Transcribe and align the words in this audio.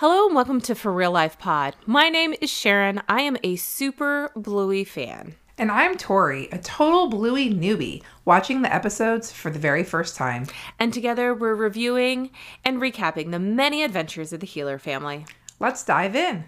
Hello 0.00 0.24
and 0.24 0.34
welcome 0.34 0.62
to 0.62 0.74
For 0.74 0.90
Real 0.90 1.12
Life 1.12 1.38
Pod. 1.38 1.76
My 1.84 2.08
name 2.08 2.32
is 2.40 2.50
Cherin. 2.50 3.02
I 3.06 3.20
am 3.20 3.36
a 3.44 3.56
super 3.56 4.32
Bluey 4.34 4.82
fan. 4.82 5.34
And 5.58 5.70
I'm 5.70 5.98
Tori, 5.98 6.48
a 6.50 6.56
total 6.56 7.10
Bluey 7.10 7.50
newbie, 7.52 8.02
watching 8.24 8.62
the 8.62 8.74
episodes 8.74 9.30
for 9.30 9.50
the 9.50 9.58
very 9.58 9.84
first 9.84 10.16
time. 10.16 10.46
And 10.78 10.94
together 10.94 11.34
we're 11.34 11.54
reviewing 11.54 12.30
and 12.64 12.80
recapping 12.80 13.30
the 13.30 13.38
many 13.38 13.82
adventures 13.82 14.32
of 14.32 14.40
the 14.40 14.46
Heeler 14.46 14.78
family. 14.78 15.26
Let's 15.58 15.84
dive 15.84 16.16
in. 16.16 16.44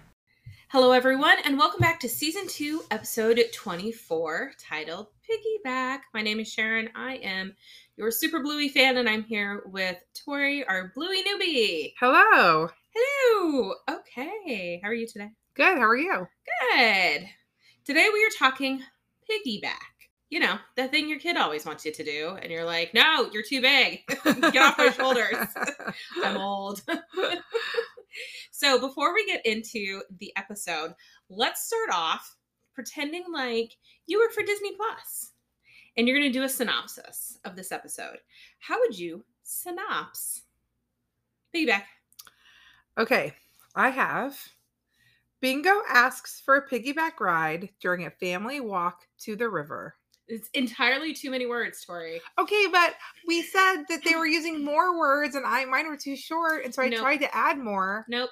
Hello, 0.69 0.91
everyone, 0.91 1.37
and 1.45 1.59
welcome 1.59 1.79
back 1.79 1.99
to 1.99 2.09
season 2.09 2.47
two, 2.47 2.81
episode 2.89 3.39
24, 3.53 4.53
titled 4.67 5.09
Piggyback. 5.29 5.99
My 6.11 6.23
name 6.23 6.39
is 6.39 6.51
Cherin. 6.55 6.89
I 6.95 7.17
am 7.17 7.53
your 7.97 8.09
super 8.09 8.41
Bluey 8.41 8.69
fan, 8.69 8.97
and 8.97 9.07
I'm 9.07 9.21
here 9.21 9.61
with 9.67 9.97
Tori, 10.25 10.65
our 10.65 10.91
Bluey 10.95 11.23
newbie. 11.23 11.93
Hello. 11.99 12.69
Hello. 12.95 13.73
Okay. 13.89 14.79
How 14.83 14.89
are 14.89 14.93
you 14.93 15.07
today? 15.07 15.29
Good. 15.55 15.77
How 15.77 15.85
are 15.85 15.97
you? 15.97 16.27
Good. 16.71 17.25
Today 17.85 18.07
we 18.13 18.23
are 18.23 18.37
talking 18.37 18.81
piggyback. 19.29 19.71
You 20.29 20.39
know, 20.39 20.57
the 20.75 20.87
thing 20.87 21.09
your 21.09 21.19
kid 21.19 21.37
always 21.37 21.65
wants 21.65 21.85
you 21.85 21.91
to 21.91 22.03
do, 22.03 22.37
and 22.41 22.51
you're 22.51 22.65
like, 22.65 22.93
no, 22.93 23.29
you're 23.31 23.43
too 23.43 23.61
big. 23.61 24.01
Get 24.23 24.57
off 24.57 24.77
my 24.77 24.91
shoulders. 24.91 25.35
I'm 26.23 26.37
old. 26.37 26.81
so, 28.51 28.79
before 28.79 29.13
we 29.13 29.25
get 29.25 29.45
into 29.45 30.01
the 30.19 30.31
episode, 30.35 30.93
let's 31.29 31.65
start 31.65 31.89
off 31.91 32.35
pretending 32.73 33.25
like 33.31 33.73
you 34.07 34.19
work 34.19 34.33
for 34.33 34.43
Disney 34.43 34.75
Plus 34.75 35.31
and 35.97 36.07
you're 36.07 36.17
going 36.17 36.31
to 36.31 36.39
do 36.39 36.43
a 36.43 36.49
synopsis 36.49 37.37
of 37.45 37.55
this 37.55 37.71
episode. 37.71 38.17
How 38.59 38.79
would 38.79 38.97
you 38.97 39.23
synopsis? 39.43 40.43
Piggyback. 41.55 41.83
Okay, 42.97 43.33
I 43.75 43.89
have 43.89 44.37
Bingo 45.41 45.81
asks 45.89 46.41
for 46.45 46.55
a 46.55 46.69
piggyback 46.69 47.19
ride 47.19 47.69
during 47.81 48.05
a 48.05 48.11
family 48.11 48.59
walk 48.59 49.01
to 49.21 49.35
the 49.35 49.49
river. 49.49 49.95
It's 50.27 50.49
entirely 50.53 51.13
too 51.13 51.29
many 51.31 51.45
words, 51.45 51.83
Tori. 51.83 52.21
Okay, 52.39 52.67
but 52.71 52.95
we 53.27 53.41
said 53.41 53.83
that 53.89 54.03
they 54.05 54.15
were 54.15 54.25
using 54.27 54.63
more 54.63 54.97
words 54.97 55.35
and 55.35 55.45
I 55.45 55.65
mine 55.65 55.87
were 55.87 55.97
too 55.97 56.15
short, 56.15 56.63
and 56.63 56.73
so 56.73 56.81
I 56.81 56.89
Nope. 56.89 56.99
tried 56.99 57.17
to 57.17 57.35
add 57.35 57.57
more. 57.57 58.05
Nope. 58.07 58.29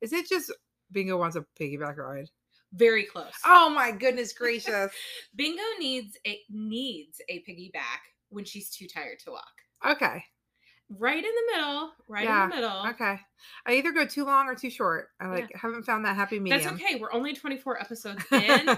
Is 0.00 0.12
it 0.12 0.28
just 0.28 0.52
Bingo 0.90 1.18
wants 1.18 1.36
a 1.36 1.44
piggyback 1.60 1.96
ride? 1.98 2.30
Very 2.72 3.04
close. 3.04 3.34
Oh 3.44 3.68
my 3.68 3.90
goodness 3.90 4.32
gracious. 4.32 4.92
Bingo 5.36 5.62
needs 5.78 6.16
a 6.26 6.40
needs 6.50 7.20
a 7.28 7.40
piggyback 7.40 8.00
when 8.30 8.44
she's 8.44 8.70
too 8.70 8.86
tired 8.86 9.18
to 9.24 9.32
walk. 9.32 9.52
okay. 9.86 10.24
Right 10.90 11.18
in 11.22 11.22
the 11.30 11.52
middle. 11.56 11.90
Right 12.08 12.24
Yeah, 12.24 12.44
in 12.44 12.50
the 12.50 12.56
middle. 12.56 12.86
Okay. 12.88 13.20
I 13.66 13.72
either 13.74 13.92
go 13.92 14.06
too 14.06 14.24
long 14.24 14.46
or 14.46 14.54
too 14.54 14.70
short. 14.70 15.08
I 15.20 15.26
like 15.28 15.54
haven't 15.54 15.82
found 15.84 16.04
that 16.06 16.16
happy 16.16 16.40
medium. 16.40 16.62
That's 16.62 16.72
okay. 16.82 16.96
We're 16.96 17.12
only 17.12 17.34
24 17.34 17.80
episodes 17.80 18.24
in. 18.32 18.68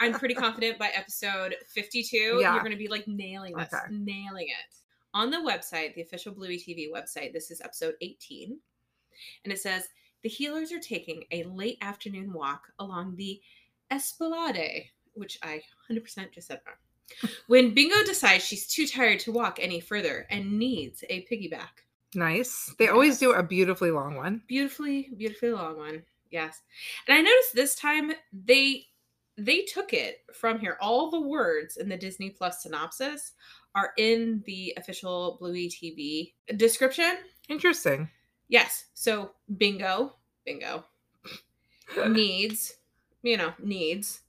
I'm 0.00 0.12
pretty 0.14 0.34
confident 0.44 0.78
by 0.78 0.88
episode 0.88 1.54
52, 1.68 2.16
Yeah. 2.40 2.52
you're 2.54 2.62
going 2.62 2.72
to 2.72 2.76
be 2.78 2.88
like 2.88 3.06
nailing 3.06 3.54
this, 3.56 3.72
Okay. 3.72 3.84
nailing 3.90 4.48
it. 4.48 4.74
On 5.14 5.30
the 5.30 5.36
website, 5.38 5.94
the 5.94 6.02
official 6.02 6.34
Bluey 6.34 6.58
TV 6.58 6.86
website, 6.92 7.32
this 7.32 7.50
is 7.50 7.60
episode 7.60 7.94
18. 8.02 8.58
And 9.44 9.52
it 9.52 9.58
says 9.60 9.86
the 10.22 10.28
Heelers 10.28 10.72
are 10.72 10.80
taking 10.80 11.22
a 11.30 11.44
late 11.44 11.78
afternoon 11.80 12.32
walk 12.32 12.62
along 12.80 13.14
the 13.16 13.40
Esplanade, 13.90 14.90
which 15.14 15.38
I 15.42 15.62
100% 15.90 16.32
just 16.32 16.48
said 16.48 16.60
wrong. 16.66 16.76
When 17.46 17.74
Bingo 17.74 18.02
decides 18.04 18.44
she's 18.44 18.66
too 18.66 18.86
tired 18.86 19.20
to 19.20 19.32
walk 19.32 19.58
any 19.60 19.80
further 19.80 20.26
and 20.30 20.58
needs 20.58 21.04
a 21.08 21.24
piggyback. 21.30 21.84
nice. 22.14 22.74
They 22.78 22.88
always 22.88 23.18
do 23.18 23.32
a 23.32 23.42
beautifully 23.42 23.90
long 23.90 24.16
one. 24.16 24.42
beautifully 24.46 25.10
beautifully 25.16 25.50
long 25.52 25.76
one 25.76 26.02
yes 26.30 26.60
and 27.06 27.16
i 27.16 27.20
noticed 27.22 27.54
this 27.54 27.76
time 27.76 28.10
they 28.32 28.84
they 29.38 29.62
took 29.62 29.92
it 29.92 30.22
from 30.34 30.58
here 30.58 30.76
all 30.80 31.08
the 31.10 31.20
words 31.20 31.76
in 31.76 31.88
the 31.88 31.96
disney 31.96 32.30
plus 32.30 32.62
synopsis 32.64 33.32
are 33.76 33.92
in 33.96 34.42
the 34.44 34.74
official 34.76 35.36
bluey 35.38 35.68
tv 35.68 36.32
description 36.58 37.12
Interesting. 37.48 38.10
yes 38.48 38.86
so 38.94 39.30
bingo 39.56 40.16
bingo 40.44 40.84
needs 42.08 42.74
you 43.22 43.36
know 43.36 43.52
needs 43.62 44.20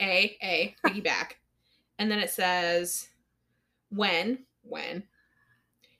a 0.00 0.36
a 0.42 0.74
piggyback 0.84 1.34
and 1.98 2.10
then 2.10 2.18
it 2.18 2.30
says 2.30 3.08
when 3.90 4.38
when 4.62 5.02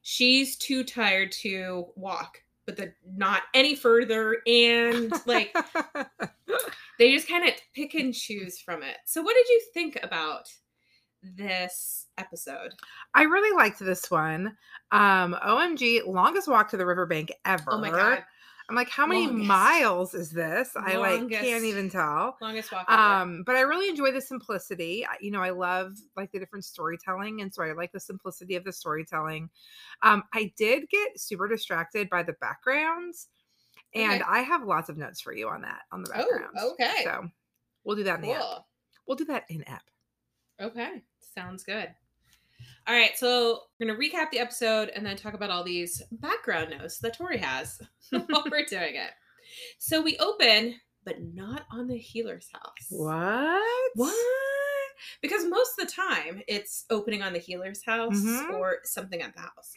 she's 0.03 0.57
too 0.57 0.85
tired 0.85 1.33
to 1.33 1.87
walk 1.97 2.43
but 2.67 2.77
the 2.77 2.93
not 3.17 3.43
any 3.53 3.75
further 3.75 4.39
and 4.47 5.13
like 5.27 5.55
they 6.99 7.13
just 7.13 7.29
kind 7.29 7.47
of 7.47 7.55
pick 7.75 7.95
and 7.95 8.15
choose 8.15 8.59
from 8.59 8.83
it 8.83 8.97
so 9.07 9.23
what 9.23 9.35
did 9.35 9.49
you 9.49 9.63
think 9.73 9.99
about 10.03 10.49
this 11.37 12.07
episode 12.19 12.75
I 13.15 13.23
really 13.23 13.57
liked 13.57 13.79
this 13.79 14.11
one. 14.11 14.57
Um, 14.91 15.37
OMG, 15.47 16.05
longest 16.07 16.49
walk 16.49 16.69
to 16.71 16.77
the 16.77 16.85
riverbank 16.85 17.33
ever. 17.45 17.63
oh 17.69 17.79
my 17.79 17.91
god 17.91 18.25
I'm 18.69 18.75
like, 18.77 18.89
how 18.89 19.07
many 19.07 19.27
Longest. 19.27 19.47
miles 19.49 20.15
is 20.15 20.31
this? 20.31 20.75
I 20.75 20.97
like 20.97 21.29
can't 21.31 21.65
even 21.65 21.91
tell. 21.91 22.39
longest 22.41 22.73
walk. 22.73 22.89
Um, 22.91 23.43
but 23.45 23.57
I 23.57 23.61
really 23.61 23.89
enjoy 23.91 24.11
the 24.13 24.21
simplicity. 24.23 25.05
I- 25.07 25.19
You 25.21 25.31
know, 25.31 25.43
I 25.43 25.51
love 25.51 25.97
like 26.17 26.33
the 26.33 26.39
different 26.39 26.65
storytelling, 26.65 27.43
and 27.43 27.53
so 27.53 27.63
I 27.63 27.73
like 27.73 27.93
the 27.93 28.01
simplicity 28.01 28.57
of 28.57 28.65
the 28.65 28.73
storytelling. 28.73 29.51
Um, 30.03 30.25
I 30.33 30.53
did 30.57 30.89
get 30.89 31.21
super 31.21 31.47
distracted 31.49 32.09
by 32.09 32.23
the 32.23 32.35
backgrounds, 32.35 33.29
and 33.95 34.23
Okay. 34.23 34.25
I 34.25 34.41
have 34.41 34.65
lots 34.65 34.89
of 34.89 34.97
notes 34.99 35.21
for 35.21 35.33
you 35.35 35.49
on 35.49 35.63
that 35.63 35.83
on 35.93 36.03
the 36.03 36.11
Oh, 36.15 36.25
backgrounds. 36.29 36.63
okay. 36.73 37.05
So 37.05 37.29
we'll 37.85 37.97
do 37.97 38.05
that 38.05 38.17
in 38.17 38.23
the 38.23 38.33
app. 38.33 38.45
We'll 39.07 39.17
do 39.17 39.27
that 39.27 39.45
in 39.51 39.63
app. 39.65 39.91
Okay, 40.61 41.03
sounds 41.21 41.65
good. 41.65 41.95
All 42.87 42.95
right, 42.95 43.17
so 43.17 43.61
we're 43.81 43.87
gonna 43.87 43.99
recap 43.99 44.31
the 44.31 44.39
episode 44.39 44.91
and 44.95 45.05
then 45.05 45.17
talk 45.17 45.35
about 45.35 45.51
all 45.51 45.65
these 45.65 46.03
background 46.13 46.71
notes 46.71 46.99
that 46.99 47.17
Tori 47.17 47.39
has 47.39 47.81
while 48.11 48.45
we're 48.51 48.65
doing 48.67 48.97
it. 48.97 49.11
So 49.79 50.01
we 50.03 50.17
open, 50.19 50.75
but 51.05 51.17
not 51.35 51.65
on 51.71 51.87
the 51.87 51.97
Heeler's 51.99 52.49
house. 52.53 52.87
What? 52.91 53.63
What? 53.95 54.15
Because 55.21 55.45
most 55.47 55.79
of 55.79 55.87
the 55.87 55.93
time 55.93 56.41
it's 56.49 56.85
opening 56.91 57.23
on 57.23 57.33
the 57.33 57.39
Heeler's 57.39 57.85
house 57.85 58.15
Mhm. 58.21 58.55
or 58.55 58.79
something 58.85 59.21
at 59.23 59.35
the 59.35 59.41
house. 59.43 59.73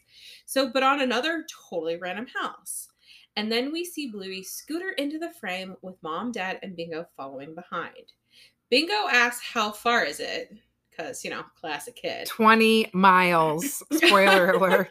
So, 0.45 0.69
but 0.71 0.83
on 0.83 1.01
another 1.01 1.45
totally 1.69 1.97
random 1.97 2.27
house. 2.27 2.87
And 3.35 3.51
then 3.51 3.71
we 3.71 3.83
see 3.85 4.07
Bluey 4.09 4.41
scooter 4.43 4.89
into 4.91 5.19
the 5.19 5.29
frame 5.31 5.75
with 5.81 6.01
mom, 6.01 6.31
dad, 6.31 6.59
and 6.63 6.75
Bingo 6.75 7.05
following 7.15 7.53
behind. 7.55 8.13
Bingo 8.69 9.07
asks, 9.09 9.45
How 9.45 9.71
far 9.71 10.03
is 10.05 10.19
it? 10.19 10.51
Because, 10.97 11.23
you 11.23 11.29
know, 11.29 11.43
classic 11.59 11.95
kid. 11.95 12.27
20 12.27 12.89
miles. 12.93 13.83
Spoiler 13.91 14.51
alert. 14.53 14.89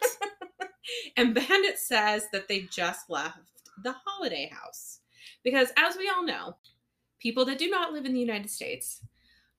And 1.17 1.35
Bandit 1.35 1.79
says 1.79 2.27
that 2.33 2.47
they 2.49 2.61
just 2.71 3.11
left 3.11 3.39
the 3.83 3.95
holiday 4.05 4.49
house. 4.53 5.01
Because, 5.43 5.73
as 5.77 5.97
we 5.97 6.09
all 6.09 6.25
know, 6.25 6.57
people 7.19 7.45
that 7.47 7.59
do 7.59 7.69
not 7.69 7.93
live 7.93 8.05
in 8.05 8.13
the 8.15 8.21
United 8.21 8.51
States 8.51 9.01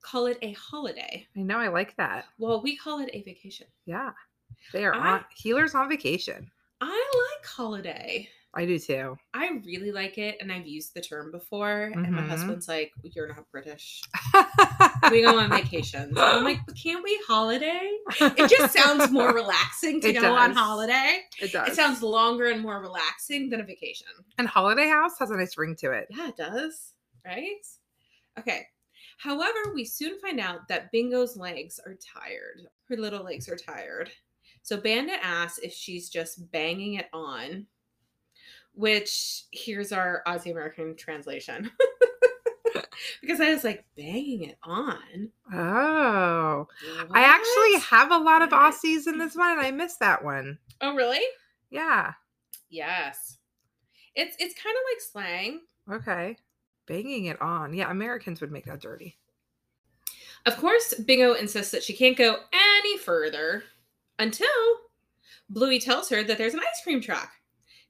call 0.01 0.27
it 0.27 0.37
a 0.41 0.53
holiday. 0.53 1.27
I 1.35 1.39
know 1.41 1.57
I 1.57 1.67
like 1.67 1.95
that. 1.97 2.25
Well, 2.37 2.61
we 2.61 2.77
call 2.77 2.99
it 2.99 3.09
a 3.13 3.23
vacation. 3.23 3.67
Yeah. 3.85 4.11
They 4.71 4.85
are 4.85 4.93
I- 4.93 5.13
on 5.15 5.25
Heelers 5.43 5.75
on 5.75 5.89
vacation. 5.89 6.49
I 6.79 7.11
like 7.39 7.45
holiday. 7.45 8.29
I 8.53 8.65
do 8.65 8.79
too. 8.79 9.17
I 9.35 9.61
really 9.65 9.91
like 9.91 10.17
it, 10.17 10.37
and 10.39 10.51
I've 10.51 10.65
used 10.65 10.93
the 10.95 11.01
term 11.01 11.31
before. 11.31 11.91
And 11.93 12.11
my 12.11 12.21
Mhm. 12.23 12.27
husband's 12.29 12.67
like, 12.67 12.91
"You're 13.03 13.27
not 13.27 13.49
British. 13.51 14.01
We 15.11 15.21
go 15.21 15.37
on 15.37 15.49
vacations." 15.51 16.09
And 16.11 16.19
I'm 16.19 16.43
like, 16.43 16.59
"But 16.65 16.75
can't 16.83 17.03
we 17.03 17.21
holiday?" 17.27 17.91
It 18.19 18.49
just 18.49 18.73
sounds 18.75 19.11
more 19.11 19.33
relaxing 19.33 20.01
to 20.01 20.09
It 20.09 20.13
go 20.21 20.33
on 20.33 20.53
holiday. 20.53 21.23
it 21.39 21.51
does. 21.51 21.69
It 21.69 21.75
sounds 21.75 22.01
longer 22.01 22.47
and 22.47 22.61
more 22.61 22.79
relaxing 22.81 23.49
than 23.49 23.59
a 23.61 23.63
vacation. 23.63 24.07
and 24.39 24.47
Holiday 24.47 24.87
House 24.87 25.19
has 25.19 25.29
a 25.29 25.37
nice 25.37 25.57
ring 25.57 25.75
to 25.77 25.91
it. 25.91 26.07
Yeah, 26.09 26.29
it 26.29 26.37
does. 26.37 26.93
Right? 27.25 27.65
Okay. 28.39 28.65
However, 29.19 29.73
we 29.73 29.83
soon 29.83 30.19
find 30.19 30.39
out 30.39 30.67
that 30.69 30.91
Bingo's 30.91 31.35
legs 31.37 31.79
are 31.85 31.95
tired. 31.95 32.61
Her 32.87 32.95
little 32.97 33.23
legs 33.23 33.49
are 33.49 33.55
tired. 33.57 34.11
So 34.61 34.77
Bandit 34.77 35.19
asks 35.21 35.59
if 35.59 35.73
she's 35.73 36.09
just 36.09 36.51
banging 36.51 36.95
it 36.95 37.07
on, 37.13 37.67
which 38.77 39.43
here's 39.51 39.91
our 39.91 40.21
Aussie 40.27 40.51
American 40.51 40.95
translation. 40.95 41.71
because 43.21 43.41
I 43.41 43.53
was 43.53 43.63
like, 43.63 43.85
banging 43.95 44.43
it 44.43 44.57
on. 44.63 45.29
Oh. 45.51 46.67
I 47.11 47.21
actually 47.21 47.79
have 47.81 48.11
a 48.11 48.17
lot 48.17 48.41
of 48.41 48.49
Aussies 48.49 49.07
in 49.07 49.17
this 49.17 49.35
one 49.35 49.51
and 49.51 49.61
I 49.61 49.71
missed 49.71 49.99
that 49.99 50.23
one. 50.23 50.59
Oh, 50.79 50.95
really? 50.95 51.23
Yeah. 51.69 52.13
Yes. 52.69 53.37
It's 54.15 54.35
it's 54.39 54.61
kind 54.61 54.75
of 54.75 54.83
like 54.91 55.01
slang. 55.01 55.61
Okay. 55.91 56.37
Banging 56.87 57.25
it 57.25 57.41
on. 57.41 57.73
Yeah, 57.73 57.91
Americans 57.91 58.41
would 58.41 58.51
make 58.51 58.65
that 58.65 58.81
dirty. 58.81 59.17
Of 60.45 60.57
course, 60.57 60.93
Bingo 60.93 61.33
insists 61.33 61.71
that 61.71 61.83
she 61.83 61.93
can't 61.93 62.17
go 62.17 62.37
any 62.53 62.97
further 62.97 63.63
until 64.17 64.47
Bluey 65.49 65.79
tells 65.79 66.09
her 66.09 66.23
that 66.23 66.37
there's 66.37 66.53
an 66.53 66.61
ice 66.61 66.81
cream 66.83 67.01
truck. 67.01 67.31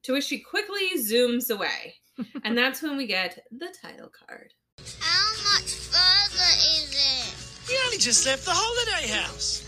To 0.04 0.14
which 0.14 0.26
she 0.26 0.40
quickly 0.40 0.90
zooms 0.98 1.50
away. 1.50 1.96
and 2.44 2.58
that's 2.58 2.82
when 2.82 2.98
we 2.98 3.08
get 3.08 3.44
the 3.52 3.74
title 3.82 4.10
card. 4.10 4.54
How 5.00 5.30
much 5.54 5.74
further 5.74 6.52
is 6.78 6.92
it? 6.94 7.72
You 7.72 7.78
only 7.86 7.98
just 7.98 8.26
left 8.26 8.46
the 8.46 8.52
holiday 8.54 9.08
house. 9.12 9.64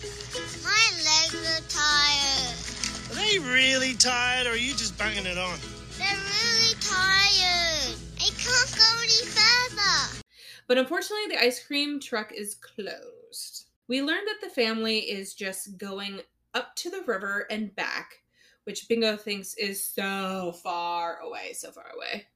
My 0.64 0.88
legs 1.04 1.36
are 1.36 1.68
tired. 1.68 3.12
Are 3.12 3.16
they 3.16 3.40
really 3.40 3.96
tired 3.96 4.48
or 4.48 4.52
are 4.52 4.56
you 4.56 4.72
just 4.72 4.98
banging 4.98 5.26
it 5.26 5.38
on? 5.38 5.60
They're 5.98 6.08
really 6.08 6.76
tired. 6.80 7.98
I 8.20 8.30
can't 8.38 8.76
go 8.78 8.86
any 9.04 9.26
further. 9.28 10.24
But 10.68 10.78
unfortunately, 10.78 11.28
the 11.36 11.44
ice 11.44 11.66
cream 11.66 12.00
truck 12.00 12.31
is 12.31 12.56
closed. 12.56 13.66
We 13.88 14.02
learned 14.02 14.28
that 14.28 14.40
the 14.48 14.54
family 14.54 15.00
is 15.00 15.34
just 15.34 15.78
going 15.78 16.22
up 16.54 16.76
to 16.78 16.90
the 16.90 17.02
river 17.08 17.48
and 17.50 17.76
back, 17.76 18.20
which 18.69 18.88
Bingo 18.88 19.18
thinks 19.18 19.56
is 19.56 19.83
so 19.83 20.51
far 20.62 21.18
away, 21.21 21.54
so 21.54 21.71
far 21.71 21.88
away. 21.95 22.27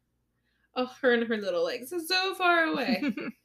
Oh, 0.76 0.90
her 1.00 1.14
and 1.14 1.28
her 1.28 1.38
little 1.38 1.64
legs 1.64 1.94
are 1.94 2.00
so 2.00 2.34
far 2.34 2.64
away. 2.64 3.04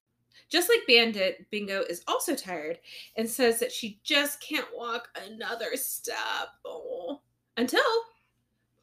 just 0.49 0.70
like 0.70 0.87
Bandit, 0.88 1.44
Bingo 1.50 1.82
is 1.82 2.02
also 2.08 2.35
tired 2.35 2.79
and 3.19 3.29
says 3.29 3.61
that 3.61 3.70
she 3.70 4.00
just 4.05 4.40
can't 4.40 4.64
walk 4.75 5.08
another 5.31 5.73
step. 5.75 6.17
Oh. 6.64 7.20
Until 7.58 7.82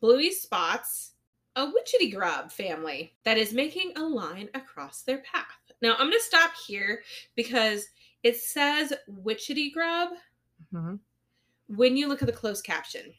Bluey 0.02 0.30
spots 0.30 1.14
a 1.56 1.66
witchetty 1.66 2.14
grub 2.14 2.52
family 2.52 3.16
that 3.24 3.40
is 3.40 3.54
making 3.54 3.94
a 3.96 4.04
line 4.04 4.50
across 4.54 5.02
their 5.02 5.24
path. 5.24 5.48
Now, 5.82 5.94
I'm 5.94 6.10
going 6.10 6.12
to 6.12 6.20
stop 6.20 6.52
here 6.68 7.02
because 7.36 7.88
it 8.22 8.38
says 8.38 8.94
witchetty 9.10 9.74
grub 9.74 10.10
Mhm. 10.72 11.00
when 11.70 11.98
you 11.98 12.08
look 12.08 12.22
at 12.22 12.28
the 12.28 12.32
closed 12.32 12.64
caption. 12.64 13.16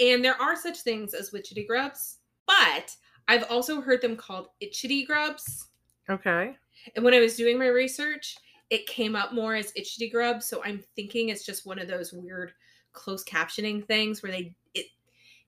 And 0.00 0.24
there 0.24 0.40
are 0.40 0.56
such 0.56 0.80
things 0.80 1.14
as 1.14 1.30
witchetty 1.30 1.66
grubs, 1.66 2.18
but 2.46 2.94
I've 3.28 3.44
also 3.50 3.80
heard 3.80 4.00
them 4.02 4.16
called 4.16 4.48
itchity 4.62 5.06
grubs. 5.06 5.68
Okay. 6.10 6.56
And 6.94 7.04
when 7.04 7.14
I 7.14 7.20
was 7.20 7.36
doing 7.36 7.58
my 7.58 7.68
research, 7.68 8.36
it 8.70 8.86
came 8.86 9.14
up 9.16 9.32
more 9.32 9.54
as 9.54 9.72
itchity 9.72 10.10
grub. 10.10 10.42
So 10.42 10.62
I'm 10.64 10.82
thinking 10.96 11.28
it's 11.28 11.44
just 11.46 11.66
one 11.66 11.78
of 11.78 11.88
those 11.88 12.12
weird 12.12 12.52
closed 12.92 13.26
captioning 13.26 13.84
things 13.86 14.22
where 14.22 14.30
they 14.32 14.54
it 14.74 14.86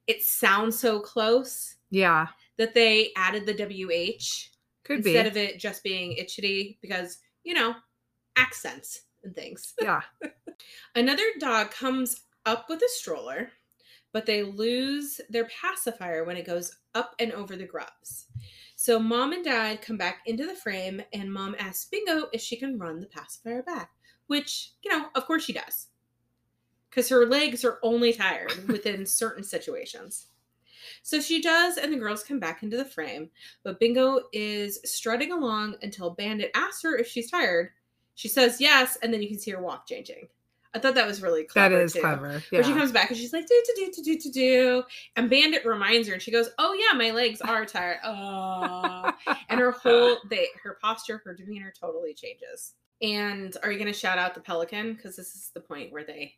it 0.06 0.22
sounds 0.22 0.78
so 0.78 1.00
close 1.00 1.76
Yeah. 1.90 2.26
that 2.58 2.74
they 2.74 3.10
added 3.16 3.46
the 3.46 3.54
WH 3.54 4.50
Could 4.84 5.02
be. 5.02 5.10
instead 5.10 5.26
of 5.26 5.36
it 5.36 5.58
just 5.58 5.82
being 5.82 6.16
itchity 6.16 6.78
because, 6.80 7.18
you 7.44 7.54
know, 7.54 7.74
accents 8.36 9.02
and 9.24 9.34
things. 9.34 9.74
yeah. 9.80 10.02
Another 10.94 11.24
dog 11.40 11.70
comes 11.70 12.22
up 12.46 12.68
with 12.68 12.80
a 12.82 12.88
stroller, 12.88 13.50
but 14.16 14.24
they 14.24 14.42
lose 14.42 15.20
their 15.28 15.46
pacifier 15.60 16.24
when 16.24 16.38
it 16.38 16.46
goes 16.46 16.74
up 16.94 17.14
and 17.18 17.32
over 17.32 17.54
the 17.54 17.66
grubs. 17.66 18.24
So 18.74 18.98
mom 18.98 19.34
and 19.34 19.44
dad 19.44 19.82
come 19.82 19.98
back 19.98 20.22
into 20.24 20.46
the 20.46 20.54
frame, 20.54 21.02
and 21.12 21.30
mom 21.30 21.54
asks 21.58 21.84
Bingo 21.90 22.28
if 22.32 22.40
she 22.40 22.56
can 22.56 22.78
run 22.78 22.98
the 22.98 23.08
pacifier 23.08 23.62
back, 23.62 23.90
which, 24.26 24.72
you 24.82 24.90
know, 24.90 25.08
of 25.14 25.26
course 25.26 25.44
she 25.44 25.52
does. 25.52 25.88
Because 26.88 27.10
her 27.10 27.26
legs 27.26 27.62
are 27.62 27.78
only 27.82 28.14
tired 28.14 28.54
within 28.68 29.04
certain 29.04 29.44
situations. 29.44 30.28
So 31.02 31.20
she 31.20 31.42
does, 31.42 31.76
and 31.76 31.92
the 31.92 31.98
girls 31.98 32.24
come 32.24 32.40
back 32.40 32.62
into 32.62 32.78
the 32.78 32.86
frame, 32.86 33.28
but 33.64 33.78
Bingo 33.78 34.20
is 34.32 34.80
strutting 34.86 35.30
along 35.30 35.74
until 35.82 36.08
Bandit 36.08 36.52
asks 36.54 36.82
her 36.84 36.96
if 36.96 37.06
she's 37.06 37.30
tired. 37.30 37.68
She 38.14 38.28
says 38.28 38.62
yes, 38.62 38.96
and 39.02 39.12
then 39.12 39.20
you 39.20 39.28
can 39.28 39.38
see 39.38 39.50
her 39.50 39.60
walk 39.60 39.86
changing. 39.86 40.28
I 40.76 40.78
thought 40.78 40.94
that 40.94 41.06
was 41.06 41.22
really 41.22 41.44
clever. 41.44 41.74
That 41.76 41.82
is 41.84 41.92
too. 41.94 42.00
clever. 42.00 42.42
Where 42.50 42.62
she 42.62 42.72
comes 42.72 42.92
back 42.92 43.08
and 43.10 43.18
she's 43.18 43.32
like, 43.32 43.46
do, 43.46 43.62
do, 43.66 43.86
do, 43.86 43.92
do, 43.92 44.02
do, 44.02 44.18
do, 44.18 44.30
do. 44.32 44.82
And 45.16 45.30
Bandit 45.30 45.64
reminds 45.64 46.06
her 46.08 46.14
and 46.14 46.22
she 46.22 46.30
goes, 46.30 46.50
oh, 46.58 46.74
yeah, 46.74 46.96
my 46.96 47.10
legs 47.10 47.40
are 47.40 47.64
tired. 47.64 47.98
Oh. 48.04 49.10
and 49.48 49.58
her 49.58 49.70
whole, 49.72 50.18
they, 50.30 50.48
her 50.62 50.78
posture, 50.82 51.22
her 51.24 51.34
demeanor 51.34 51.72
totally 51.78 52.14
changes. 52.14 52.74
And 53.02 53.56
are 53.62 53.72
you 53.72 53.78
going 53.78 53.92
to 53.92 53.98
shout 53.98 54.18
out 54.18 54.34
the 54.34 54.40
pelican? 54.40 54.94
Because 54.94 55.16
this 55.16 55.34
is 55.34 55.50
the 55.54 55.60
point 55.60 55.92
where 55.92 56.04
they 56.04 56.34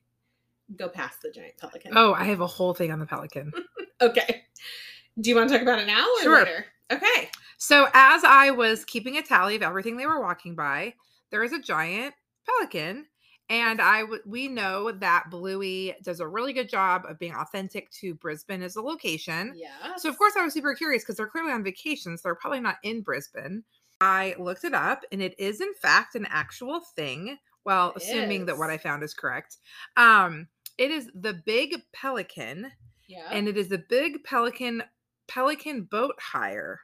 go 0.77 0.89
past 0.89 1.23
the 1.23 1.31
giant 1.31 1.57
pelican. 1.59 1.93
Oh, 1.97 2.15
I 2.15 2.25
have 2.25 2.41
a 2.41 2.47
whole 2.47 2.75
thing 2.75 2.91
on 2.93 2.99
the 2.99 3.07
pelican. 3.07 3.53
Okay. 4.01 4.45
Do 5.21 5.29
you 5.29 5.35
want 5.35 5.49
to 5.49 5.55
talk 5.57 5.63
about 5.63 5.81
it 5.81 5.89
now 5.89 6.05
or 6.19 6.23
Sure. 6.23 6.39
later? 6.39 6.67
Okay. 6.93 7.31
So 7.57 7.89
as 7.93 8.23
I 8.23 8.53
was 8.53 8.85
keeping 8.85 9.17
a 9.17 9.23
tally 9.23 9.57
of 9.57 9.63
everything 9.63 9.97
they 9.97 10.07
were 10.07 10.21
walking 10.21 10.55
by, 10.55 10.95
there 11.31 11.43
is 11.43 11.53
a 11.53 11.61
giant 11.61 12.15
pelican, 12.47 13.07
and 13.49 13.81
I 13.81 14.01
w- 14.01 14.23
we 14.27 14.49
know 14.49 14.93
that 14.93 15.31
Bluey 15.31 15.95
does 16.03 16.21
a 16.21 16.29
really 16.29 16.53
good 16.53 16.69
job 16.69 17.05
of 17.09 17.19
being 17.19 17.35
authentic 17.35 17.91
to 17.93 18.15
Brisbane 18.15 18.63
as 18.63 18.77
a 18.77 18.83
location. 18.83 19.55
Yeah. 19.57 19.97
So 19.97 20.09
of 20.09 20.19
course 20.19 20.35
I 20.39 20.45
was 20.45 20.55
super 20.55 20.75
curious 20.75 21.03
because 21.03 21.17
they're 21.17 21.29
clearly 21.29 21.53
on 21.53 21.65
vacation, 21.65 22.17
so 22.17 22.23
they're 22.25 22.35
probably 22.35 22.61
not 22.61 22.77
in 22.83 23.03
Brisbane. 23.03 23.65
I 24.01 24.35
looked 24.39 24.65
it 24.65 24.75
up, 24.75 25.05
and 25.11 25.21
it 25.21 25.35
is 25.39 25.61
in 25.61 25.75
fact 25.75 26.15
an 26.15 26.27
actual 26.31 26.81
thing. 26.95 27.39
Well, 27.65 27.91
It 27.91 28.03
assuming 28.03 28.47
that 28.47 28.57
what 28.59 28.71
I 28.71 28.79
found 28.79 29.03
is 29.03 29.13
correct. 29.13 29.59
Um, 29.97 30.49
it 30.79 30.91
is 30.91 31.11
the 31.15 31.35
Big 31.45 31.75
Pelican 31.93 32.71
yeah. 33.09 33.29
and 33.33 33.49
it 33.49 33.57
is 33.57 33.69
the 33.69 33.83
big 33.89 34.23
pelican 34.23 34.83
pelican 35.27 35.83
boat 35.83 36.15
hire 36.21 36.81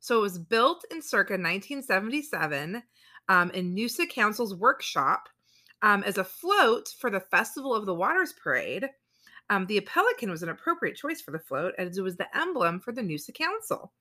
so 0.00 0.18
it 0.18 0.22
was 0.22 0.38
built 0.38 0.84
in 0.90 1.02
circa 1.02 1.32
1977 1.32 2.82
um, 3.28 3.50
in 3.50 3.74
noosa 3.74 4.08
council's 4.08 4.54
workshop 4.54 5.28
um, 5.84 6.02
as 6.02 6.18
a 6.18 6.24
float 6.24 6.88
for 6.98 7.10
the 7.10 7.20
festival 7.20 7.74
of 7.74 7.86
the 7.86 7.94
waters 7.94 8.32
parade 8.32 8.88
um, 9.50 9.66
the 9.66 9.80
pelican 9.82 10.30
was 10.30 10.42
an 10.42 10.48
appropriate 10.48 10.96
choice 10.96 11.20
for 11.20 11.30
the 11.30 11.38
float 11.38 11.74
as 11.76 11.98
it 11.98 12.02
was 12.02 12.16
the 12.16 12.36
emblem 12.36 12.80
for 12.80 12.92
the 12.92 13.02
noosa 13.02 13.34
council. 13.34 13.92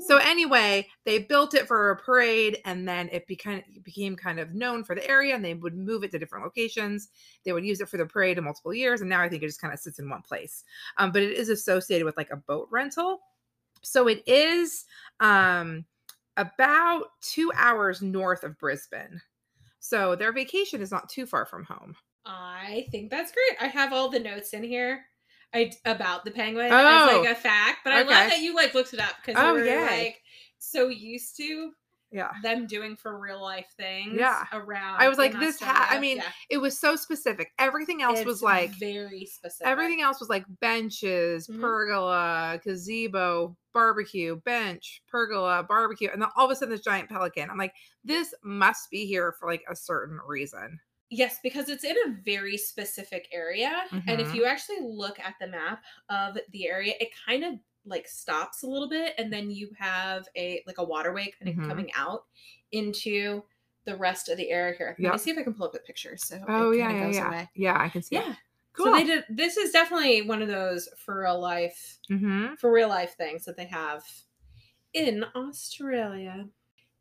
So 0.00 0.18
anyway 0.18 0.86
they 1.04 1.18
built 1.18 1.54
it 1.54 1.66
for 1.66 1.90
a 1.90 1.96
parade 1.96 2.58
and 2.64 2.86
then 2.86 3.08
it 3.10 3.26
became, 3.26 3.62
became 3.82 4.14
kind 4.14 4.38
of 4.38 4.54
known 4.54 4.84
for 4.84 4.94
the 4.94 5.08
area 5.08 5.34
and 5.34 5.44
they 5.44 5.54
would 5.54 5.76
move 5.76 6.04
it 6.04 6.12
to 6.12 6.18
different 6.18 6.44
locations. 6.44 7.08
They 7.44 7.52
would 7.52 7.64
use 7.64 7.80
it 7.80 7.88
for 7.88 7.96
the 7.96 8.06
parade 8.06 8.38
in 8.38 8.44
multiple 8.44 8.74
years 8.74 9.00
and 9.00 9.10
now 9.10 9.22
i 9.22 9.28
think 9.28 9.42
it 9.42 9.46
just 9.48 9.60
kind 9.60 9.74
of 9.74 9.80
sits 9.80 9.98
in 9.98 10.08
one 10.08 10.22
place. 10.22 10.64
Um, 10.98 11.10
but 11.10 11.22
it 11.22 11.32
is 11.32 11.48
associated 11.48 12.04
with 12.04 12.16
like 12.16 12.30
a 12.30 12.36
boat 12.36 12.68
rental. 12.70 13.20
So 13.82 14.06
it 14.06 14.22
is 14.26 14.84
um, 15.18 15.84
about 16.36 17.06
two 17.22 17.50
hours 17.56 18.02
north 18.02 18.44
of 18.44 18.56
brisbane 18.58 19.20
so 19.82 20.16
their 20.16 20.32
vacation 20.32 20.80
is 20.80 20.90
not 20.90 21.10
too 21.10 21.26
far 21.26 21.44
from 21.46 21.64
home 21.64 21.94
I 22.24 22.86
think 22.90 23.10
that's 23.10 23.32
great. 23.32 23.56
I 23.60 23.66
have 23.68 23.92
all 23.92 24.08
the 24.08 24.20
notes 24.20 24.52
in 24.52 24.62
here. 24.62 25.06
I 25.54 25.72
about 25.84 26.24
the 26.24 26.30
penguin 26.30 26.80
as 26.86 27.04
Oh, 27.04 27.04
like 27.04 27.24
a 27.24 27.34
fact, 27.34 27.80
but 27.84 27.92
I 27.92 28.00
okay. 28.00 28.02
love 28.02 28.28
that 28.28 28.40
you 28.40 28.54
like 28.54 28.74
looked 28.74 28.94
it 28.94 29.00
up 29.00 29.16
because 29.16 29.42
Oh, 29.42 29.56
were 29.66 29.66
yay. 29.66 30.06
like 30.06 30.22
so 30.58 30.88
used 30.88 31.36
to 31.38 31.72
yeah 32.12 32.32
them 32.42 32.66
doing 32.66 32.94
for 32.96 33.18
real 33.18 33.40
life 33.42 33.66
things. 33.76 34.14
Yeah. 34.18 34.44
around. 34.52 35.00
I 35.00 35.08
was 35.08 35.18
like, 35.18 35.32
this 35.38 35.58
ha- 35.60 35.88
I 35.90 35.98
mean, 35.98 36.18
Yeah. 36.18 36.30
it 36.50 36.58
was 36.58 36.78
so 36.78 36.94
specific 36.96 37.52
everything 37.58 38.02
else 38.02 38.24
was 38.24 38.42
like 38.42 38.70
very 38.72 39.24
specific. 39.26 39.66
Everything 39.66 40.02
else 40.02 40.20
was 40.20 40.28
like 40.28 40.44
benches, 40.60 41.46
Mhm. 41.48 41.60
pergola, 41.60 42.60
gazebo, 42.62 43.56
barbecue, 43.72 44.36
bench, 44.36 45.02
pergola, 45.08 45.62
barbecue, 45.62 46.08
and 46.12 46.20
then 46.20 46.28
all 46.36 46.44
of 46.44 46.50
a 46.50 46.56
sudden 46.56 46.70
this 46.70 46.82
giant 46.82 47.08
pelican. 47.08 47.48
I'm 47.50 47.56
like, 47.58 47.74
this 48.04 48.34
must 48.42 48.90
be 48.90 49.06
here 49.06 49.32
for 49.32 49.48
like 49.48 49.64
a 49.70 49.74
certain 49.76 50.18
reason. 50.26 50.78
Yes, 51.14 51.38
because 51.42 51.68
it's 51.68 51.84
in 51.84 51.96
a 52.06 52.16
very 52.24 52.56
specific 52.56 53.28
area. 53.32 53.84
And 54.06 54.18
if 54.20 54.28
Mhm. 54.28 54.34
you 54.34 54.44
actually 54.46 54.80
look 54.80 55.18
at 55.20 55.34
the 55.40 55.46
map 55.46 55.82
of 56.08 56.38
the 56.52 56.66
area, 56.68 56.94
it 57.00 57.10
kind 57.26 57.44
of 57.44 57.54
like 57.84 58.06
stops 58.06 58.62
a 58.62 58.66
little 58.66 58.88
bit 58.88 59.14
and 59.18 59.32
then 59.32 59.50
you 59.50 59.70
have 59.78 60.26
a 60.36 60.62
like 60.66 60.78
a 60.78 60.84
waterway 60.84 61.32
kind 61.38 61.48
of 61.48 61.64
Mhm. 61.64 61.68
coming 61.68 61.90
out 61.94 62.24
into 62.70 63.42
the 63.84 63.96
rest 63.96 64.28
of 64.28 64.36
the 64.36 64.50
area 64.50 64.74
here. 64.76 64.96
Let 64.98 65.12
me 65.12 65.18
see 65.18 65.30
if 65.30 65.38
I 65.38 65.42
can 65.42 65.54
pull 65.54 65.66
up 65.66 65.74
a 65.74 65.78
picture. 65.80 66.16
So 66.16 66.40
Oh 66.48 66.70
it 66.70 66.78
yeah, 66.78 66.90
yeah, 66.92 67.06
goes 67.06 67.16
yeah. 67.16 67.28
away. 67.28 67.50
Yeah, 67.54 67.76
I 67.80 67.88
can 67.88 68.02
see. 68.02 68.14
Yeah. 68.16 68.30
it. 68.32 68.36
Cool. 68.74 68.86
So 68.86 68.92
they 68.92 69.04
did 69.04 69.24
this 69.28 69.56
is 69.56 69.72
definitely 69.72 70.22
one 70.22 70.40
of 70.40 70.48
those 70.48 70.88
for 70.96 71.22
real 71.22 71.40
life 71.40 71.98
mm-hmm. 72.10 72.54
for 72.54 72.72
real 72.72 72.88
life 72.88 73.14
things 73.16 73.44
that 73.44 73.56
they 73.56 73.66
have 73.66 74.04
in 74.94 75.24
Australia. 75.34 76.46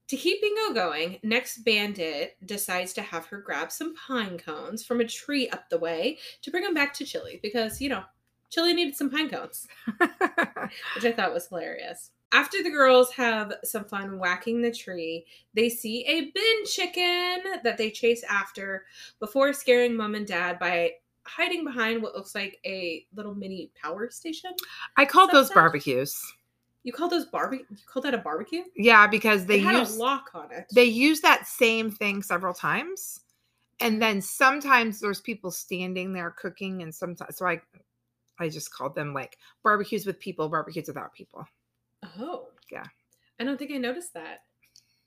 To 0.08 0.18
keep 0.18 0.42
Bingo 0.42 0.74
going, 0.74 1.20
next 1.24 1.60
bandit 1.60 2.36
decides 2.46 2.92
to 2.94 3.02
have 3.02 3.28
her 3.28 3.40
grab 3.40 3.72
some 3.72 3.96
pine 3.96 4.38
cones 4.38 4.84
from 4.84 5.00
a 5.00 5.08
tree 5.08 5.48
up 5.50 5.70
the 5.70 5.78
way 5.80 6.18
to 6.42 6.52
bring 6.52 6.64
them 6.66 6.74
back 6.74 6.94
to 6.96 7.06
Chili 7.06 7.40
because, 7.42 7.80
you 7.80 7.88
know, 7.88 8.04
Chili 8.52 8.74
needed 8.74 8.96
some 8.96 9.10
pine 9.10 9.30
cones, 9.30 9.68
which 9.98 11.06
I 11.06 11.14
thought 11.16 11.34
was 11.34 11.48
hilarious. 11.48 12.12
After 12.34 12.62
the 12.64 12.70
girls 12.70 13.12
have 13.14 13.54
some 13.64 13.86
fun 13.86 14.20
whacking 14.20 14.62
the 14.62 14.72
tree, 14.72 15.26
they 15.54 15.70
see 15.70 16.06
a 16.06 16.32
bin 16.32 16.66
chicken 16.66 17.62
that 17.64 17.78
they 17.78 17.90
chase 17.90 18.24
after 18.30 18.86
before 19.20 19.52
scaring 19.54 19.96
mom 19.96 20.16
and 20.16 20.28
dad 20.28 20.60
by 20.60 20.92
hiding 21.26 21.64
behind 21.64 22.02
what 22.02 22.16
looks 22.16 22.36
like 22.36 22.60
a 22.66 23.06
little 23.16 23.36
mini 23.36 23.72
power 23.82 24.10
station. 24.10 24.52
I 24.98 25.06
called 25.06 25.30
that 25.30 25.34
those 25.34 25.50
barbecues. 25.50 26.20
You 26.84 26.94
call 26.94 27.10
those 27.10 27.26
barbecue? 27.26 27.66
You 27.70 27.78
call 27.86 28.02
that 28.04 28.14
a 28.14 28.18
barbecue? 28.18 28.64
Yeah, 28.76 29.08
because 29.08 29.46
they 29.46 29.60
use 29.60 29.96
a 29.96 30.00
lock 30.00 30.32
on 30.34 30.52
it. 30.52 30.66
they 30.74 30.86
use 30.86 31.22
that 31.22 31.48
same 31.48 31.92
thing 31.92 32.24
several 32.24 32.54
times. 32.54 33.22
And 33.80 34.02
then 34.02 34.22
sometimes 34.22 35.00
there's 35.00 35.22
people 35.22 35.52
standing 35.52 36.14
there 36.14 36.32
cooking 36.32 36.82
and 36.82 36.94
sometimes 36.94 37.38
so 37.38 37.48
I 37.48 37.62
I 38.42 38.50
just 38.50 38.74
called 38.74 38.96
them 38.96 39.14
like 39.14 39.38
barbecues 39.64 40.06
with 40.06 40.20
people, 40.20 40.50
barbecues 40.50 40.88
without 40.88 41.14
people. 41.14 41.46
Oh. 42.20 42.48
Yeah. 42.72 42.84
I 43.40 43.44
don't 43.44 43.58
think 43.58 43.72
I 43.72 43.78
noticed 43.78 44.14
that. 44.14 44.44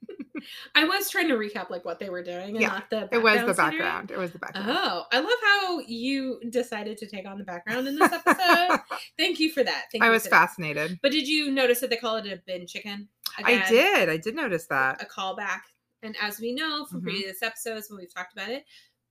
I 0.74 0.84
was 0.84 1.08
trying 1.08 1.28
to 1.28 1.34
recap 1.34 1.70
like 1.70 1.84
what 1.84 1.98
they 1.98 2.10
were 2.10 2.22
doing 2.22 2.50
and 2.50 2.60
Yeah, 2.60 2.68
not 2.68 2.90
the 2.90 3.08
It 3.10 3.22
was 3.22 3.40
the 3.40 3.54
background 3.54 4.08
scenery. 4.08 4.18
It 4.18 4.22
was 4.22 4.32
the 4.32 4.38
background. 4.38 4.68
Oh, 4.70 5.04
I 5.12 5.18
love 5.20 5.38
how 5.42 5.78
you 5.86 6.40
decided 6.50 6.98
to 6.98 7.06
take 7.06 7.26
on 7.26 7.38
the 7.38 7.44
background 7.44 7.88
in 7.88 7.96
this 7.96 8.12
episode. 8.12 8.80
Thank 9.18 9.40
you 9.40 9.50
for 9.50 9.64
that. 9.64 9.84
Thank 9.92 10.04
I 10.04 10.10
was 10.10 10.24
for 10.24 10.30
that. 10.30 10.48
fascinated. 10.48 10.98
But 11.02 11.12
did 11.12 11.26
you 11.26 11.50
notice 11.50 11.80
that 11.80 11.88
they 11.90 11.96
call 11.96 12.16
it 12.16 12.26
a 12.26 12.40
bin 12.46 12.66
chicken? 12.66 13.08
I 13.38 13.64
did. 13.68 14.08
I 14.08 14.16
did 14.18 14.34
notice 14.34 14.66
that. 14.66 15.02
A 15.02 15.06
callback. 15.06 15.60
And 16.02 16.14
as 16.20 16.38
we 16.38 16.54
know 16.54 16.84
from 16.84 17.00
Mhm. 17.00 17.04
previous 17.04 17.42
episodes 17.42 17.88
when 17.88 17.98
we've 17.98 18.12
talked 18.12 18.34
about 18.34 18.50
it, 18.50 18.64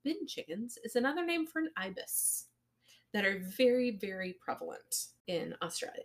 bin 0.03 0.27
chickens 0.27 0.77
is 0.84 0.96
another 0.96 1.25
name 1.25 1.48
for 1.48 1.60
an 1.60 1.70
ibis 1.75 2.46
that 3.13 3.25
are 3.25 3.39
very, 3.58 3.91
very 3.91 4.34
prevalent 4.43 5.08
in 5.27 5.55
Australia. 5.62 6.03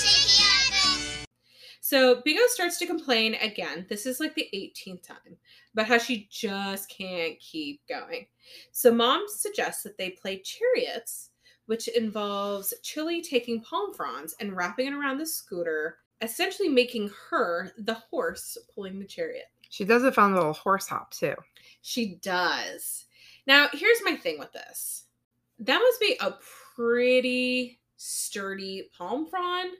take 0.00 0.28
it, 0.40 1.28
So 1.80 2.22
Bingo 2.24 2.42
starts 2.46 2.78
to 2.78 2.86
complain 2.86 3.34
again. 3.36 3.86
This 3.88 4.06
is 4.06 4.20
like 4.20 4.34
the 4.34 4.48
18th 4.54 5.06
time 5.06 5.36
about 5.72 5.86
how 5.86 5.98
she 5.98 6.28
just 6.30 6.88
can't 6.88 7.38
keep 7.40 7.80
going. 7.88 8.26
So 8.72 8.92
mom 8.92 9.24
suggests 9.28 9.82
that 9.84 9.96
they 9.98 10.10
play 10.10 10.42
chariots, 10.42 11.30
which 11.66 11.88
involves 11.88 12.74
Chili 12.82 13.22
taking 13.22 13.62
palm 13.62 13.94
fronds 13.94 14.34
and 14.40 14.56
wrapping 14.56 14.88
it 14.88 14.92
around 14.94 15.18
the 15.18 15.26
scooter, 15.26 15.98
essentially 16.24 16.68
making 16.68 17.10
her 17.30 17.72
the 17.78 17.94
horse 17.94 18.58
pulling 18.74 18.98
the 18.98 19.04
chariot. 19.04 19.46
She 19.68 19.84
does 19.84 20.04
a 20.04 20.12
fun 20.12 20.34
little 20.34 20.52
horse 20.52 20.88
hop 20.88 21.10
too. 21.12 21.34
She 21.82 22.16
does. 22.16 23.06
Now, 23.46 23.68
here's 23.72 24.02
my 24.04 24.16
thing 24.16 24.38
with 24.38 24.52
this. 24.52 25.04
That 25.58 25.78
must 25.78 26.00
be 26.00 26.16
a 26.20 26.34
pretty 26.74 27.80
sturdy 27.96 28.90
palm 28.96 29.26
frond 29.26 29.72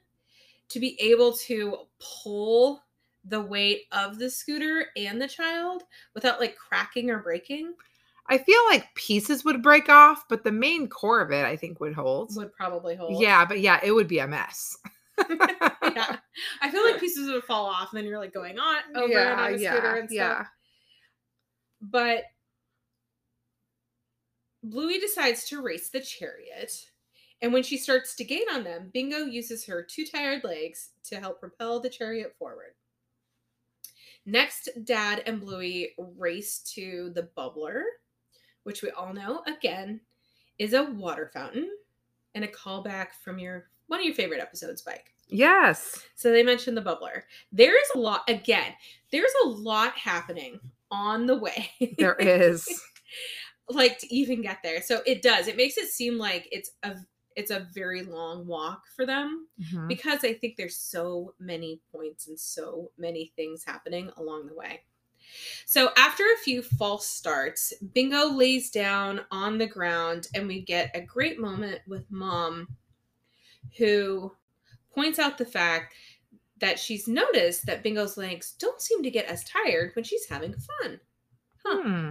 to 0.68 0.80
be 0.80 1.00
able 1.00 1.32
to 1.32 1.78
pull 1.98 2.82
the 3.24 3.40
weight 3.40 3.82
of 3.92 4.18
the 4.18 4.28
scooter 4.28 4.86
and 4.96 5.20
the 5.20 5.28
child 5.28 5.82
without 6.14 6.40
like 6.40 6.56
cracking 6.56 7.10
or 7.10 7.18
breaking 7.18 7.74
I 8.26 8.38
feel 8.38 8.60
like 8.70 8.94
pieces 8.94 9.44
would 9.44 9.62
break 9.62 9.88
off, 9.88 10.24
but 10.28 10.44
the 10.44 10.52
main 10.52 10.88
core 10.88 11.20
of 11.20 11.30
it 11.30 11.44
I 11.44 11.56
think 11.56 11.80
would 11.80 11.94
hold. 11.94 12.34
would 12.36 12.52
probably 12.52 12.96
hold. 12.96 13.20
Yeah, 13.20 13.44
but 13.44 13.60
yeah, 13.60 13.80
it 13.82 13.92
would 13.92 14.08
be 14.08 14.18
a 14.18 14.26
mess. 14.26 14.78
yeah. 15.30 16.16
I 16.62 16.71
feel 16.71 16.85
like 16.85 17.00
pieces 17.00 17.30
would 17.30 17.44
fall 17.44 17.66
off 17.66 17.92
and 17.92 17.99
then 17.99 18.04
you're 18.06 18.18
like 18.18 18.35
going 18.35 18.59
on 18.59 18.76
over 18.97 19.18
and 19.18 19.40
on 19.40 19.54
a 19.54 19.59
scooter 19.59 19.97
and 19.97 20.11
stuff. 20.11 20.16
yeah. 20.16 20.44
But 21.80 22.25
Bluey 24.62 24.99
decides 24.99 25.47
to 25.49 25.62
race 25.62 25.90
the 25.90 26.00
chariot. 26.00 26.73
And 27.42 27.52
when 27.52 27.62
she 27.62 27.76
starts 27.76 28.14
to 28.16 28.25
gain 28.25 28.49
on 28.52 28.64
them, 28.64 28.90
Bingo 28.94 29.18
uses 29.18 29.66
her 29.66 29.83
two 29.83 30.06
tired 30.06 30.44
legs 30.44 30.90
to 31.04 31.21
help 31.21 31.40
propel 31.40 31.80
the 31.80 31.90
chariot 31.90 32.35
forward. 32.38 32.75
Next, 34.25 34.71
Dad 34.85 35.23
and 35.26 35.40
Bluey 35.40 35.90
race 36.16 36.61
to 36.75 37.11
the 37.14 37.28
bubbler, 37.37 37.83
which 38.62 38.83
we 38.83 38.90
all 38.90 39.12
know, 39.12 39.42
again, 39.47 40.00
is 40.59 40.73
a 40.73 40.85
water 40.85 41.30
fountain 41.35 41.68
and 42.35 42.44
a 42.44 42.49
callback 42.49 43.09
from 43.23 43.38
your 43.38 43.68
one 43.88 44.00
of 44.00 44.06
your 44.06 44.14
favorite 44.14 44.40
episodes, 44.40 44.80
Spike. 44.82 45.12
Yes. 45.28 46.00
So 46.14 46.30
they 46.30 46.42
mentioned 46.42 46.76
the 46.76 46.82
bubbler. 46.82 47.22
There 47.52 47.80
is 47.80 47.88
a 47.94 47.98
lot, 47.98 48.22
again, 48.28 48.72
there's 49.10 49.32
a 49.44 49.48
lot 49.48 49.92
happening 49.96 50.60
on 50.90 51.26
the 51.26 51.36
way. 51.38 51.70
There 51.98 52.14
is. 52.18 52.68
like 53.70 53.98
to 54.00 54.14
even 54.14 54.42
get 54.42 54.58
there. 54.62 54.82
So 54.82 55.00
it 55.06 55.22
does. 55.22 55.48
It 55.48 55.56
makes 55.56 55.76
it 55.78 55.88
seem 55.88 56.18
like 56.18 56.48
it's 56.52 56.70
a 56.82 56.96
it's 57.36 57.50
a 57.50 57.66
very 57.74 58.02
long 58.02 58.46
walk 58.46 58.82
for 58.94 59.04
them 59.06 59.48
Mhm. 59.60 59.88
because 59.88 60.22
I 60.22 60.34
think 60.34 60.54
there's 60.56 60.76
so 60.76 61.34
many 61.40 61.80
points 61.90 62.28
and 62.28 62.38
so 62.38 62.92
many 62.96 63.32
things 63.34 63.64
happening 63.64 64.10
along 64.18 64.46
the 64.46 64.54
way. 64.54 64.82
So 65.66 65.88
after 65.96 66.22
a 66.22 66.36
few 66.44 66.62
false 66.62 67.08
starts, 67.08 67.72
Bingo 67.92 68.28
lays 68.28 68.70
down 68.70 69.22
on 69.32 69.58
the 69.58 69.66
ground 69.66 70.28
and 70.34 70.46
we 70.46 70.60
get 70.60 70.90
a 70.94 71.00
great 71.00 71.40
moment 71.40 71.80
with 71.88 72.04
mom 72.08 72.68
who 73.76 74.32
points 74.92 75.18
out 75.18 75.38
the 75.38 75.44
fact 75.44 75.94
that 76.60 76.78
she's 76.78 77.08
noticed 77.08 77.66
that 77.66 77.82
Bingo's 77.82 78.16
legs 78.16 78.54
don't 78.58 78.80
seem 78.80 79.02
to 79.02 79.10
get 79.10 79.26
as 79.26 79.44
tired 79.44 79.90
when 79.94 80.04
she's 80.04 80.28
having 80.28 80.54
fun. 80.54 81.00
Huh. 81.64 81.82
Hmm. 81.82 82.10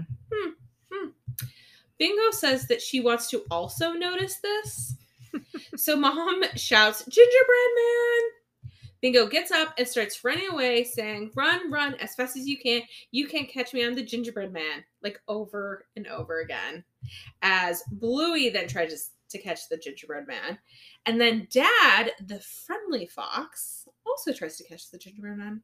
Bingo 1.98 2.32
says 2.32 2.68
that 2.68 2.82
she 2.82 3.00
wants 3.00 3.30
to 3.30 3.44
also 3.50 3.94
notice 3.94 4.38
this. 4.38 4.96
so 5.78 5.96
mom 5.96 6.44
shouts, 6.56 7.06
Gingerbread 7.06 7.72
Man! 7.76 8.72
Bingo 9.02 9.28
gets 9.28 9.52
up 9.52 9.74
and 9.78 9.88
starts 9.88 10.24
running 10.24 10.50
away, 10.50 10.84
saying, 10.86 11.32
Run, 11.36 11.70
run 11.70 11.96
as 11.96 12.16
fast 12.16 12.38
as 12.38 12.48
you 12.48 12.58
can. 12.58 12.82
You 13.12 13.28
can't 13.28 13.50
catch 13.50 13.74
me. 13.74 13.86
I'm 13.86 13.96
the 13.96 14.04
gingerbread 14.04 14.54
man. 14.54 14.84
Like 15.02 15.20
over 15.28 15.88
and 15.96 16.08
over 16.08 16.40
again. 16.40 16.84
As 17.42 17.84
Bluey 17.92 18.50
then 18.50 18.68
tries 18.68 19.12
to 19.34 19.42
catch 19.42 19.68
the 19.70 19.78
gingerbread 19.78 20.26
man. 20.28 20.58
And 21.06 21.20
then 21.20 21.48
Dad, 21.52 22.12
the 22.26 22.40
friendly 22.40 23.06
fox, 23.06 23.88
also 24.06 24.32
tries 24.34 24.58
to 24.58 24.64
catch 24.64 24.90
the 24.90 24.98
gingerbread 24.98 25.38
man. 25.38 25.62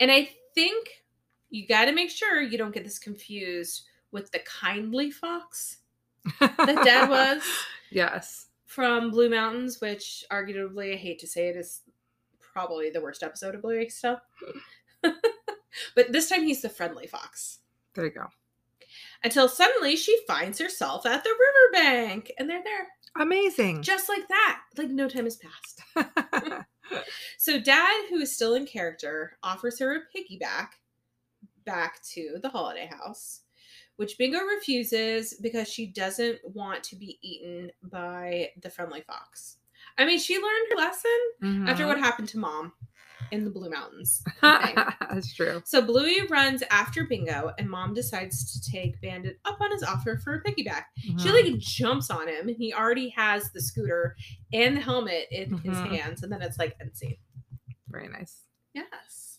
And 0.00 0.10
I 0.10 0.30
think 0.54 0.88
you 1.50 1.66
got 1.66 1.86
to 1.86 1.92
make 1.92 2.10
sure 2.10 2.40
you 2.40 2.56
don't 2.58 2.74
get 2.74 2.84
this 2.84 2.98
confused 2.98 3.84
with 4.12 4.30
the 4.30 4.38
kindly 4.40 5.10
fox 5.10 5.78
that 6.40 6.82
Dad 6.84 7.08
was 7.10 7.42
Yes. 7.90 8.46
from 8.66 9.10
Blue 9.10 9.28
Mountains, 9.30 9.80
which 9.80 10.24
arguably 10.30 10.94
I 10.94 10.96
hate 10.96 11.18
to 11.20 11.26
say 11.26 11.48
it 11.48 11.56
is 11.56 11.82
probably 12.40 12.90
the 12.90 13.00
worst 13.00 13.22
episode 13.22 13.54
of 13.54 13.62
Bluey 13.62 13.88
stuff. 13.88 14.20
but 15.02 16.12
this 16.12 16.28
time 16.28 16.42
he's 16.44 16.62
the 16.62 16.68
friendly 16.68 17.06
fox. 17.06 17.60
There 17.94 18.04
you 18.04 18.10
go. 18.10 18.26
Until 19.24 19.48
suddenly 19.48 19.96
she 19.96 20.18
finds 20.26 20.58
herself 20.58 21.04
at 21.06 21.24
the 21.24 21.34
riverbank 21.74 22.32
and 22.38 22.48
they're 22.48 22.62
there. 22.62 22.86
Amazing. 23.20 23.82
Just 23.82 24.08
like 24.08 24.28
that. 24.28 24.60
Like 24.76 24.90
no 24.90 25.08
time 25.08 25.24
has 25.24 25.36
passed. 25.38 26.64
So 27.36 27.58
Dad, 27.60 28.06
who 28.08 28.16
is 28.16 28.34
still 28.34 28.54
in 28.54 28.64
character, 28.64 29.36
offers 29.42 29.78
her 29.78 29.94
a 29.94 30.00
piggyback 30.18 30.68
back 31.66 32.02
to 32.14 32.38
the 32.42 32.48
holiday 32.48 32.86
house, 32.90 33.42
which 33.96 34.16
Bingo 34.16 34.40
refuses 34.40 35.34
because 35.42 35.68
she 35.68 35.86
doesn't 35.86 36.38
want 36.44 36.82
to 36.84 36.96
be 36.96 37.18
eaten 37.20 37.70
by 37.82 38.48
the 38.62 38.70
friendly 38.70 39.02
fox. 39.02 39.58
I 39.98 40.06
mean, 40.06 40.18
she 40.18 40.36
learned 40.36 40.68
her 40.70 40.76
lesson 40.76 41.68
after 41.68 41.84
Mhm. 41.84 41.88
what 41.88 41.98
happened 41.98 42.28
to 42.30 42.38
mom 42.38 42.72
in 43.30 43.44
the 43.44 43.50
Blue 43.50 43.70
Mountains. 43.70 44.22
That's 44.42 45.32
true. 45.34 45.62
So 45.64 45.80
Bluey 45.82 46.26
runs 46.28 46.62
after 46.70 47.04
Bingo, 47.04 47.52
and 47.58 47.68
mom 47.68 47.94
decides 47.94 48.60
to 48.60 48.70
take 48.70 49.00
Bandit 49.00 49.38
up 49.44 49.60
on 49.60 49.70
his 49.72 49.82
offer 49.82 50.18
for 50.18 50.34
a 50.34 50.42
piggyback. 50.42 50.84
She 50.96 51.12
Mhm. 51.12 51.32
like 51.52 51.58
jumps 51.60 52.10
on 52.10 52.28
him, 52.28 52.48
and 52.48 52.56
he 52.56 52.72
already 52.72 53.08
has 53.10 53.50
the 53.52 53.60
scooter 53.60 54.16
and 54.52 54.76
the 54.76 54.80
helmet 54.80 55.26
in 55.30 55.58
his 55.58 55.76
Mhm. 55.78 55.88
hands, 55.96 56.22
and 56.22 56.32
then 56.32 56.42
it's 56.42 56.58
like 56.58 56.76
scene. 56.94 57.16
Very 57.88 58.08
nice. 58.08 58.42
Yes. 58.74 59.38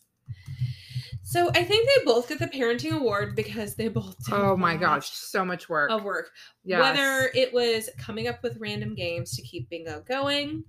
So 1.24 1.50
I 1.53 1.63
think 1.63 1.88
they 1.88 2.03
both 2.05 2.27
get 2.27 2.39
the 2.39 2.48
parenting 2.48 2.91
award 3.00 3.36
because 3.36 3.75
they 3.75 3.88
both 3.88 4.17
did 4.25 4.34
Oh 4.34 4.58
my 4.58 4.75
gosh, 4.75 5.12
so 5.12 5.46
much 5.46 5.69
work. 5.69 5.91
of 5.91 6.03
work. 6.03 6.31
Yes. 6.63 6.79
Whether 6.81 7.29
it 7.36 7.53
was 7.53 7.88
coming 8.00 8.27
up 8.27 8.41
with 8.41 8.58
random 8.58 8.96
games 8.96 9.36
to 9.36 9.43
keep 9.43 9.69
Bingo 9.69 10.01
going, 10.01 10.63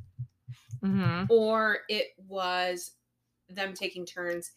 Mhm. 0.84 1.26
or 1.30 1.78
it 1.88 2.08
was 2.18 2.92
them 3.54 3.74
taking 3.74 4.04
turns 4.06 4.50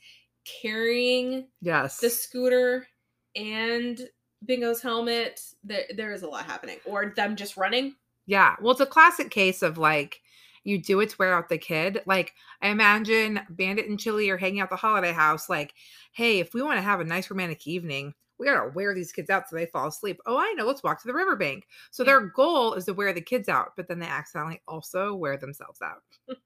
carrying 0.62 1.48
Yes. 1.62 1.98
the 2.00 2.10
scooter 2.10 2.88
and 3.36 4.10
Bingo's 4.46 4.82
helmet. 4.82 5.42
There, 5.64 5.86
there 5.96 6.12
is 6.12 6.24
a 6.24 6.28
lot 6.28 6.46
happening. 6.46 6.78
Or 6.86 7.14
them 7.16 7.36
just 7.36 7.56
running. 7.58 7.96
Yeah. 8.26 8.56
Well, 8.62 8.72
it's 8.72 8.82
a 8.82 8.86
classic 8.86 9.30
case 9.32 9.62
of 9.62 9.78
like 9.78 10.20
you 10.66 10.82
do 10.82 11.00
it 11.02 11.10
to 11.10 11.16
wear 11.18 11.34
out 11.34 11.50
the 11.50 11.58
kid. 11.58 12.02
Like 12.06 12.34
I 12.62 12.70
imagine 12.70 13.40
Bandit 13.50 13.88
and 13.90 14.00
Chili 14.00 14.30
are 14.30 14.38
hanging 14.38 14.62
out 14.62 14.70
the 14.70 14.76
holiday 14.76 15.12
house. 15.14 15.50
Like, 15.50 15.74
hey, 16.14 16.40
if 16.40 16.54
we 16.54 16.62
want 16.62 16.78
to 16.78 16.82
have 16.82 17.00
a 17.00 17.06
nice 17.06 17.30
romantic 17.30 17.66
evening, 17.68 18.14
we 18.40 18.46
gotta 18.48 18.70
wear 18.74 18.94
these 18.96 19.12
kids 19.12 19.30
out 19.30 19.48
so 19.50 19.56
they 19.56 19.66
fall 19.68 19.88
asleep. 19.88 20.20
Oh, 20.26 20.38
I 20.38 20.54
know. 20.58 20.66
Let's 20.66 20.84
walk 20.84 21.02
to 21.02 21.08
the 21.08 21.14
riverbank. 21.14 21.66
So 21.92 22.04
Yeah. 22.04 22.08
their 22.08 22.22
goal 22.28 22.74
is 22.74 22.86
to 22.86 22.94
wear 22.94 23.14
the 23.14 23.22
kids 23.22 23.48
out, 23.48 23.74
but 23.78 23.88
then 23.88 24.00
they 24.00 24.08
accidentally 24.08 24.62
also 24.68 25.14
wear 25.16 25.38
themselves 25.38 25.82
out. 25.82 26.02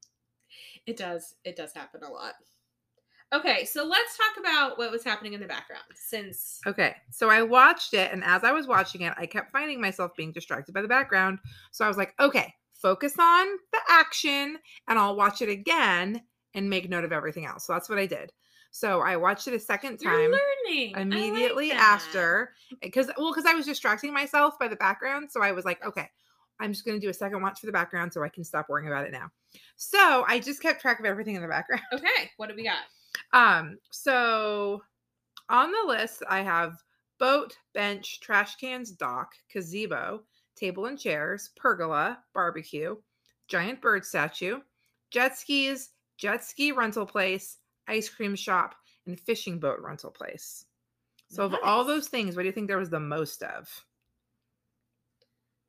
It 0.85 0.97
does. 0.97 1.35
It 1.43 1.55
does 1.55 1.73
happen 1.73 2.03
a 2.03 2.09
lot. 2.09 2.33
Okay, 3.33 3.65
so 3.65 3.85
let's 3.85 4.17
talk 4.17 4.37
about 4.39 4.77
what 4.77 4.89
was 4.89 5.03
happening 5.03 5.33
in 5.33 5.41
the 5.41 5.47
background 5.47 5.83
since 5.95 6.61
Okay. 6.65 6.95
So 7.11 7.29
I 7.29 7.41
watched 7.41 7.93
it, 7.93 8.11
and 8.13 8.23
as 8.23 8.43
I 8.45 8.51
was 8.51 8.67
watching 8.67 9.01
it, 9.01 9.13
I 9.17 9.25
kept 9.25 9.51
finding 9.51 9.81
myself 9.81 10.15
being 10.15 10.31
distracted 10.31 10.73
by 10.73 10.81
the 10.81 10.87
background. 10.87 11.39
So 11.71 11.83
I 11.83 11.89
was 11.89 11.97
like, 11.97 12.13
okay, 12.21 12.53
focus 12.73 13.15
on 13.19 13.47
the 13.73 13.79
action, 13.89 14.57
and 14.87 14.97
I'll 14.97 15.17
watch 15.17 15.41
it 15.41 15.49
again 15.49 16.21
and 16.53 16.69
make 16.69 16.89
note 16.89 17.03
of 17.03 17.11
everything 17.11 17.45
else. 17.45 17.65
So 17.65 17.73
that's 17.73 17.89
what 17.89 17.99
I 17.99 18.05
did. 18.05 18.31
So 18.71 19.01
I 19.01 19.17
watched 19.17 19.47
it 19.47 19.53
a 19.53 19.59
second 19.59 19.99
You're 20.01 20.11
time 20.11 20.31
learning 20.31 20.95
I 20.95 20.99
like 20.99 21.07
immediately 21.07 21.71
after 21.71 22.53
because 22.81 23.09
well 23.17 23.31
because 23.31 23.45
I 23.45 23.55
was 23.55 23.65
distracting 23.65 24.13
myself 24.13 24.59
by 24.59 24.67
the 24.67 24.75
background. 24.75 25.31
So 25.31 25.41
I 25.41 25.51
was 25.51 25.65
like, 25.65 25.83
okay, 25.85 26.09
I'm 26.59 26.73
just 26.73 26.85
gonna 26.85 26.99
do 26.99 27.09
a 27.09 27.13
second 27.13 27.41
watch 27.41 27.59
for 27.59 27.65
the 27.65 27.71
background 27.71 28.13
so 28.13 28.23
I 28.23 28.29
can 28.29 28.43
stop 28.43 28.69
worrying 28.69 28.87
about 28.87 29.05
it 29.05 29.11
now. 29.11 29.29
So 29.75 30.25
I 30.27 30.39
just 30.39 30.61
kept 30.61 30.81
track 30.81 30.99
of 30.99 31.05
everything 31.05 31.35
in 31.35 31.41
the 31.41 31.47
background. 31.47 31.83
Okay, 31.93 32.31
what 32.37 32.49
do 32.49 32.55
we 32.55 32.63
got? 32.63 32.83
Um, 33.33 33.77
so 33.91 34.81
on 35.49 35.71
the 35.71 35.83
list, 35.87 36.23
I 36.29 36.41
have 36.41 36.77
boat, 37.19 37.57
bench, 37.73 38.19
trash 38.19 38.55
cans, 38.55 38.91
dock, 38.91 39.31
gazebo, 39.51 40.23
table 40.55 40.85
and 40.85 40.99
chairs, 40.99 41.51
pergola, 41.55 42.19
barbecue, 42.33 42.95
giant 43.47 43.81
bird 43.81 44.05
statue, 44.05 44.59
jet 45.11 45.37
skis, 45.37 45.91
jet 46.17 46.43
ski 46.43 46.71
rental 46.71 47.05
place, 47.05 47.57
ice 47.87 48.09
cream 48.09 48.35
shop, 48.35 48.75
and 49.05 49.19
fishing 49.19 49.59
boat 49.59 49.79
rental 49.81 50.11
place. 50.11 50.65
So 51.29 51.43
of 51.43 51.55
all 51.63 51.83
those 51.83 52.07
things, 52.07 52.35
what 52.35 52.43
do 52.43 52.47
you 52.47 52.53
think 52.53 52.67
there 52.67 52.77
was 52.77 52.89
the 52.89 52.99
most 52.99 53.43
of? 53.43 53.69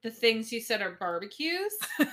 The 0.03 0.11
things 0.11 0.53
you 0.53 0.61
said 0.61 0.81
are 0.81 0.93
barbecues. 0.93 1.73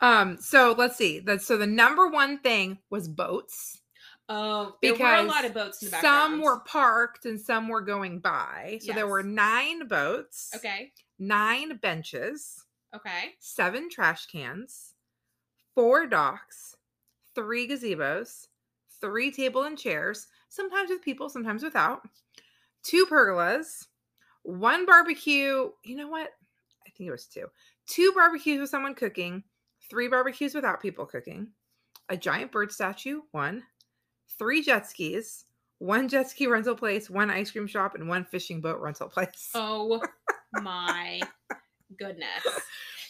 um, 0.00 0.36
so 0.38 0.74
let's 0.76 0.96
see. 0.96 1.20
That's 1.20 1.46
so 1.46 1.56
the 1.56 1.66
number 1.66 2.08
one 2.08 2.38
thing 2.38 2.78
was 2.90 3.08
boats. 3.08 3.80
Oh, 4.28 4.76
there 4.80 4.94
were 4.94 5.14
a 5.14 5.22
lot 5.22 5.44
of 5.44 5.52
boats 5.52 5.82
in 5.82 5.86
the 5.86 5.92
background. 5.92 6.32
Some 6.32 6.42
were 6.42 6.60
parked 6.60 7.26
and 7.26 7.38
some 7.38 7.68
were 7.68 7.82
going 7.82 8.20
by. 8.20 8.78
So 8.80 8.92
there 8.92 9.08
were 9.08 9.22
nine 9.22 9.86
boats, 9.86 10.52
Okay. 10.56 10.92
nine 11.18 11.76
benches, 11.76 12.64
Okay. 12.94 13.34
seven 13.38 13.90
trash 13.90 14.26
cans, 14.26 14.94
four 15.74 16.06
docks, 16.06 16.76
three 17.34 17.68
gazebos, 17.68 18.48
three 19.00 19.30
table 19.30 19.64
and 19.64 19.76
chairs, 19.76 20.28
sometimes 20.48 20.88
with 20.88 21.02
people, 21.02 21.28
sometimes 21.28 21.62
without, 21.62 22.08
two 22.82 23.04
pergolas, 23.04 23.88
one 24.44 24.86
barbecue. 24.86 25.70
You 25.82 25.96
know 25.96 26.08
what? 26.08 26.28
I 26.86 26.90
think 26.96 27.08
it 27.08 27.12
was 27.12 27.26
two. 27.26 27.46
Two 27.86 28.12
barbecues 28.12 28.60
with 28.60 28.70
someone 28.70 28.94
cooking, 28.94 29.42
three 29.90 30.08
barbecues 30.08 30.54
without 30.54 30.80
people 30.80 31.06
cooking, 31.06 31.48
a 32.08 32.16
giant 32.16 32.52
bird 32.52 32.70
statue, 32.70 33.22
one, 33.32 33.64
three 34.38 34.62
jet 34.62 34.86
skis, 34.86 35.44
one 35.78 36.08
jet 36.08 36.30
ski 36.30 36.46
rental 36.46 36.76
place, 36.76 37.10
one 37.10 37.30
ice 37.30 37.50
cream 37.50 37.66
shop, 37.66 37.94
and 37.94 38.08
one 38.08 38.24
fishing 38.24 38.60
boat 38.60 38.80
rental 38.80 39.08
place. 39.08 39.50
Oh 39.54 40.00
my 40.62 41.20
goodness. 41.98 42.44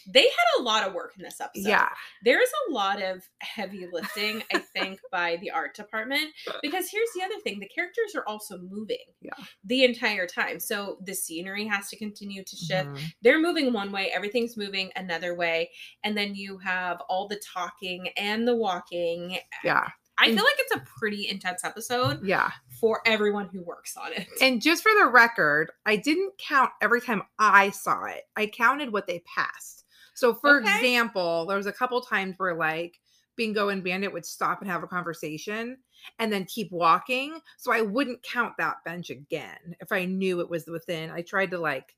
They 0.07 0.23
had 0.23 0.59
a 0.59 0.61
lot 0.63 0.87
of 0.87 0.93
work 0.93 1.13
in 1.17 1.23
this 1.23 1.39
episode. 1.41 1.67
yeah. 1.69 1.89
There's 2.23 2.49
a 2.67 2.71
lot 2.71 3.01
of 3.01 3.23
heavy 3.39 3.87
lifting, 3.91 4.43
I 4.53 4.59
think, 4.59 4.99
by 5.11 5.37
the 5.37 5.51
art 5.51 5.75
department. 5.75 6.31
Because 6.61 6.89
here's 6.89 7.09
the 7.15 7.23
other 7.23 7.39
thing 7.43 7.59
the 7.59 7.67
characters 7.67 8.13
are 8.15 8.23
also 8.27 8.57
moving 8.59 8.97
Yeah. 9.21 9.31
the 9.63 9.83
entire 9.83 10.27
time. 10.27 10.59
So 10.59 10.97
the 11.03 11.13
scenery 11.15 11.65
has 11.67 11.89
to 11.89 11.97
continue 11.97 12.43
to 12.43 12.55
shift. 12.55 12.89
Mhm. 12.89 13.01
They're 13.21 13.39
moving 13.41 13.73
one 13.73 13.91
way, 13.91 14.11
everything's 14.11 14.57
moving 14.57 14.91
another 14.95 15.35
way. 15.35 15.71
And 16.03 16.17
then 16.17 16.35
you 16.35 16.57
have 16.59 17.01
all 17.09 17.27
the 17.27 17.41
talking 17.53 18.09
and 18.17 18.47
the 18.47 18.55
walking. 18.55 19.37
Yeah. 19.63 19.87
I 20.17 20.27
feel 20.27 20.35
like 20.45 20.55
it's 20.59 20.75
a 20.75 20.83
pretty 20.97 21.27
intense 21.27 21.65
episode 21.65 22.25
Yeah. 22.25 22.49
for 22.79 23.01
everyone 23.05 23.49
who 23.51 23.61
works 23.63 23.97
on 23.97 24.13
it. 24.13 24.27
And 24.41 24.61
just 24.61 24.81
for 24.81 24.91
the 24.97 25.07
record, 25.07 25.71
I 25.85 25.97
didn't 25.97 26.37
count 26.37 26.71
every 26.81 27.01
time 27.01 27.23
I 27.37 27.71
saw 27.71 28.05
it. 28.05 28.23
I 28.35 28.47
counted 28.47 28.93
what 28.93 29.07
they 29.07 29.19
passed. 29.35 29.83
So, 30.15 30.33
for 30.35 30.57
Okay. 30.57 30.59
example, 30.59 31.45
there 31.45 31.57
was 31.57 31.67
a 31.67 31.73
couple 31.73 32.01
times 32.01 32.35
where 32.37 32.55
like 32.55 32.99
Bingo 33.35 33.69
and 33.69 33.83
Bandit 33.83 34.13
would 34.13 34.25
stop 34.25 34.61
and 34.61 34.69
have 34.71 34.83
a 34.83 34.87
conversation 34.87 35.77
and 36.19 36.31
then 36.33 36.45
keep 36.45 36.71
walking. 36.71 37.39
So 37.57 37.71
I 37.71 37.81
wouldn't 37.81 38.23
count 38.23 38.55
that 38.57 38.77
bench 38.85 39.09
again 39.11 39.75
if 39.81 39.91
I 39.91 40.05
knew 40.05 40.39
it 40.41 40.49
was 40.49 40.65
within. 40.67 41.11
I 41.11 41.21
tried 41.21 41.51
to 41.51 41.59
like 41.59 41.95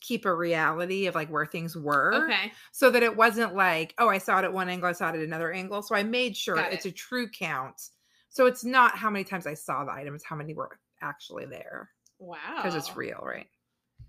keep 0.00 0.24
a 0.24 0.34
reality 0.34 1.06
of 1.06 1.14
like 1.14 1.30
where 1.30 1.46
things 1.46 1.76
were 1.76 2.34
Okay. 2.34 2.58
so 2.72 2.90
that 2.90 3.02
it 3.02 3.16
wasn't 3.16 3.54
like, 3.54 3.94
oh, 3.98 4.08
I 4.08 4.18
saw 4.18 4.38
it 4.38 4.44
at 4.44 4.52
one 4.52 4.68
angle, 4.68 4.88
I 4.88 4.92
saw 4.92 5.08
it 5.10 5.16
at 5.16 5.20
another 5.22 5.52
angle. 5.52 5.82
So 5.82 5.94
I 5.94 6.02
made 6.02 6.36
sure 6.36 6.66
Got 6.66 6.72
it's 6.72 6.86
a 6.86 6.92
true 6.92 7.28
count. 7.30 7.80
So 8.28 8.46
it's 8.46 8.64
not 8.64 8.98
how 8.98 9.10
many 9.10 9.24
times 9.24 9.46
I 9.46 9.54
saw 9.54 9.84
the 9.84 9.92
item, 9.92 10.14
it's 10.14 10.24
how 10.24 10.36
many 10.36 10.54
were 10.54 10.78
actually 11.00 11.46
there 11.46 11.90
Wow. 12.18 12.38
because 12.56 12.74
it's 12.76 12.96
real, 12.96 13.20
right? 13.22 13.48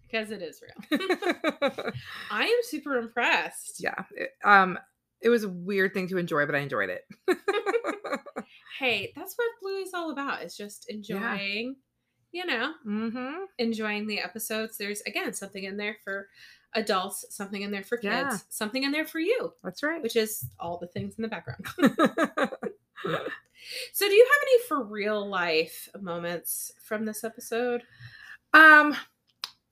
Because 0.09 0.31
it 0.31 0.41
is 0.41 0.61
real. 0.61 1.01
I 2.31 2.45
am 2.45 2.59
super 2.63 2.97
impressed. 2.97 3.81
yeah. 3.83 4.03
It, 4.15 4.29
um, 4.43 4.79
it 5.21 5.29
was 5.29 5.43
a 5.43 5.49
weird 5.49 5.93
thing 5.93 6.07
to 6.09 6.17
enjoy, 6.17 6.45
but 6.45 6.55
I 6.55 6.59
enjoyed 6.59 6.89
it. 6.89 7.05
Hey, 8.79 9.11
that's 9.15 9.33
what 9.35 9.47
Blue 9.61 9.77
is 9.79 9.93
all 9.95 10.11
about. 10.11 10.43
It's 10.43 10.55
just 10.55 10.87
enjoying, 10.87 11.77
you 12.31 12.45
know, 12.45 12.73
mm-hmm. 12.85 13.45
enjoying 13.57 14.05
the 14.05 14.19
episodes. 14.19 14.77
There's 14.77 15.01
again 15.01 15.33
something 15.33 15.63
in 15.63 15.77
there 15.77 15.97
for 16.03 16.27
adults, 16.75 17.25
something 17.31 17.63
in 17.63 17.71
there 17.71 17.83
for 17.83 17.97
kids, 17.97 18.13
Yeah. 18.13 18.37
something 18.49 18.83
in 18.83 18.91
there 18.91 19.07
for 19.07 19.17
you, 19.19 19.51
That's 19.63 19.81
right. 19.81 20.01
which 20.03 20.15
is 20.15 20.45
all 20.59 20.77
the 20.77 20.85
things 20.85 21.15
in 21.17 21.23
the 21.23 21.27
background. 21.27 21.65
so, 23.93 24.07
do 24.07 24.13
you 24.13 24.25
have 24.25 24.43
any 24.43 24.63
for 24.67 24.83
real 24.83 25.27
life 25.27 25.89
moments 25.99 26.71
from 26.83 27.05
this 27.05 27.23
episode? 27.23 27.81
um, 28.53 28.95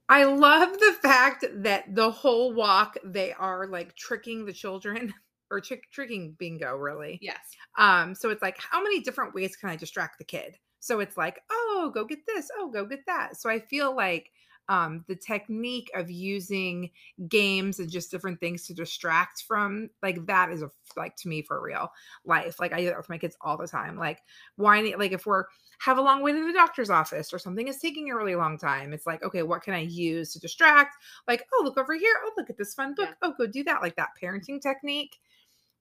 I 0.07 0.25
love 0.25 0.73
the 0.73 0.95
fact 1.01 1.45
that 1.51 1.95
the 1.95 2.11
whole 2.11 2.53
walk 2.53 2.97
they 3.03 3.33
are 3.33 3.67
like 3.67 3.95
tricking 3.95 4.45
the 4.45 4.53
children 4.53 5.13
or 5.51 5.59
trick 5.61 5.83
tricking 5.91 6.35
Bingo, 6.37 6.75
really. 6.75 7.19
Yes. 7.21 7.39
Um, 7.77 8.15
so 8.15 8.29
it's 8.29 8.41
like, 8.41 8.57
how 8.59 8.81
many 8.83 9.01
different 9.01 9.33
ways 9.33 9.55
can 9.55 9.69
I 9.69 9.75
distract 9.75 10.17
the 10.17 10.23
kid? 10.23 10.57
So 10.79 10.99
it's 10.99 11.17
like, 11.17 11.39
oh, 11.51 11.91
go 11.93 12.05
get 12.05 12.19
this, 12.27 12.49
oh, 12.57 12.69
go 12.69 12.85
get 12.85 13.05
that. 13.07 13.37
So 13.37 13.49
I 13.49 13.59
feel 13.59 13.95
like 13.95 14.29
um 14.69 15.03
the 15.07 15.15
technique 15.15 15.91
of 15.95 16.09
using 16.09 16.89
games 17.27 17.79
and 17.79 17.89
just 17.89 18.11
different 18.11 18.39
things 18.39 18.65
to 18.65 18.73
distract 18.73 19.43
from 19.47 19.89
like 20.01 20.25
that 20.25 20.51
is 20.51 20.61
a 20.61 20.69
like 20.95 21.15
to 21.15 21.27
me 21.27 21.41
for 21.41 21.61
real 21.61 21.91
life 22.25 22.59
like 22.59 22.73
i 22.73 22.79
do 22.79 22.87
that 22.87 22.97
with 22.97 23.09
my 23.09 23.17
kids 23.17 23.37
all 23.41 23.57
the 23.57 23.67
time 23.67 23.97
like 23.97 24.19
why 24.55 24.93
like 24.97 25.11
if 25.11 25.25
we're 25.25 25.45
have 25.79 25.97
a 25.97 26.01
long 26.01 26.21
way 26.21 26.31
to 26.31 26.47
the 26.47 26.53
doctor's 26.53 26.89
office 26.89 27.33
or 27.33 27.39
something 27.39 27.67
is 27.67 27.79
taking 27.79 28.09
a 28.09 28.15
really 28.15 28.35
long 28.35 28.57
time 28.57 28.93
it's 28.93 29.05
like 29.05 29.23
okay 29.23 29.43
what 29.43 29.61
can 29.61 29.73
i 29.73 29.79
use 29.79 30.33
to 30.33 30.39
distract? 30.39 30.95
Like 31.27 31.45
oh 31.53 31.61
look 31.63 31.77
over 31.77 31.93
here 31.93 32.15
oh 32.23 32.31
look 32.37 32.49
at 32.49 32.57
this 32.57 32.73
fun 32.73 32.95
book 32.95 33.09
oh 33.21 33.33
go 33.37 33.45
do 33.45 33.63
that 33.65 33.81
like 33.81 33.95
that 33.97 34.09
parenting 34.21 34.61
technique 34.61 35.17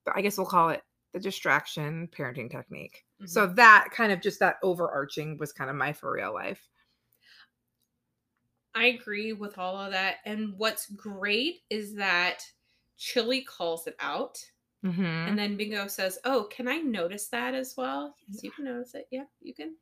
but 0.03 0.15
i 0.15 0.21
guess 0.21 0.37
we'll 0.37 0.47
call 0.47 0.69
it 0.69 0.81
the 1.15 1.19
distraction 1.21 2.09
parenting 2.09 2.51
technique. 2.51 3.05
So 3.25 3.47
that 3.47 3.87
kind 3.91 4.11
of 4.11 4.19
just 4.19 4.41
that 4.41 4.57
overarching 4.61 5.37
was 5.37 5.53
kind 5.53 5.69
of 5.69 5.77
my 5.77 5.93
for 5.93 6.11
real 6.11 6.33
life 6.33 6.67
I 8.75 8.87
agree 8.87 9.33
with 9.33 9.57
all 9.57 9.77
of 9.79 9.91
that. 9.93 10.17
And 10.25 10.53
what's 10.57 10.87
great 10.87 11.61
is 11.69 11.95
that 11.95 12.43
Chili 12.97 13.41
calls 13.41 13.87
it 13.87 13.95
out. 13.99 14.37
mm-hmm. 14.85 15.03
And 15.03 15.37
then 15.39 15.57
Bingo 15.57 15.87
says, 15.87 16.19
"Oh, 16.25 16.43
can 16.51 16.67
I 16.67 16.77
notice 16.77 17.27
that 17.27 17.53
as 17.55 17.75
well?" 17.77 18.15
Yes, 18.27 18.43
you 18.43 18.51
can 18.51 18.65
notice 18.65 18.93
it. 18.95 19.07
Yeah, 19.11 19.23
you 19.41 19.53
can. 19.53 19.75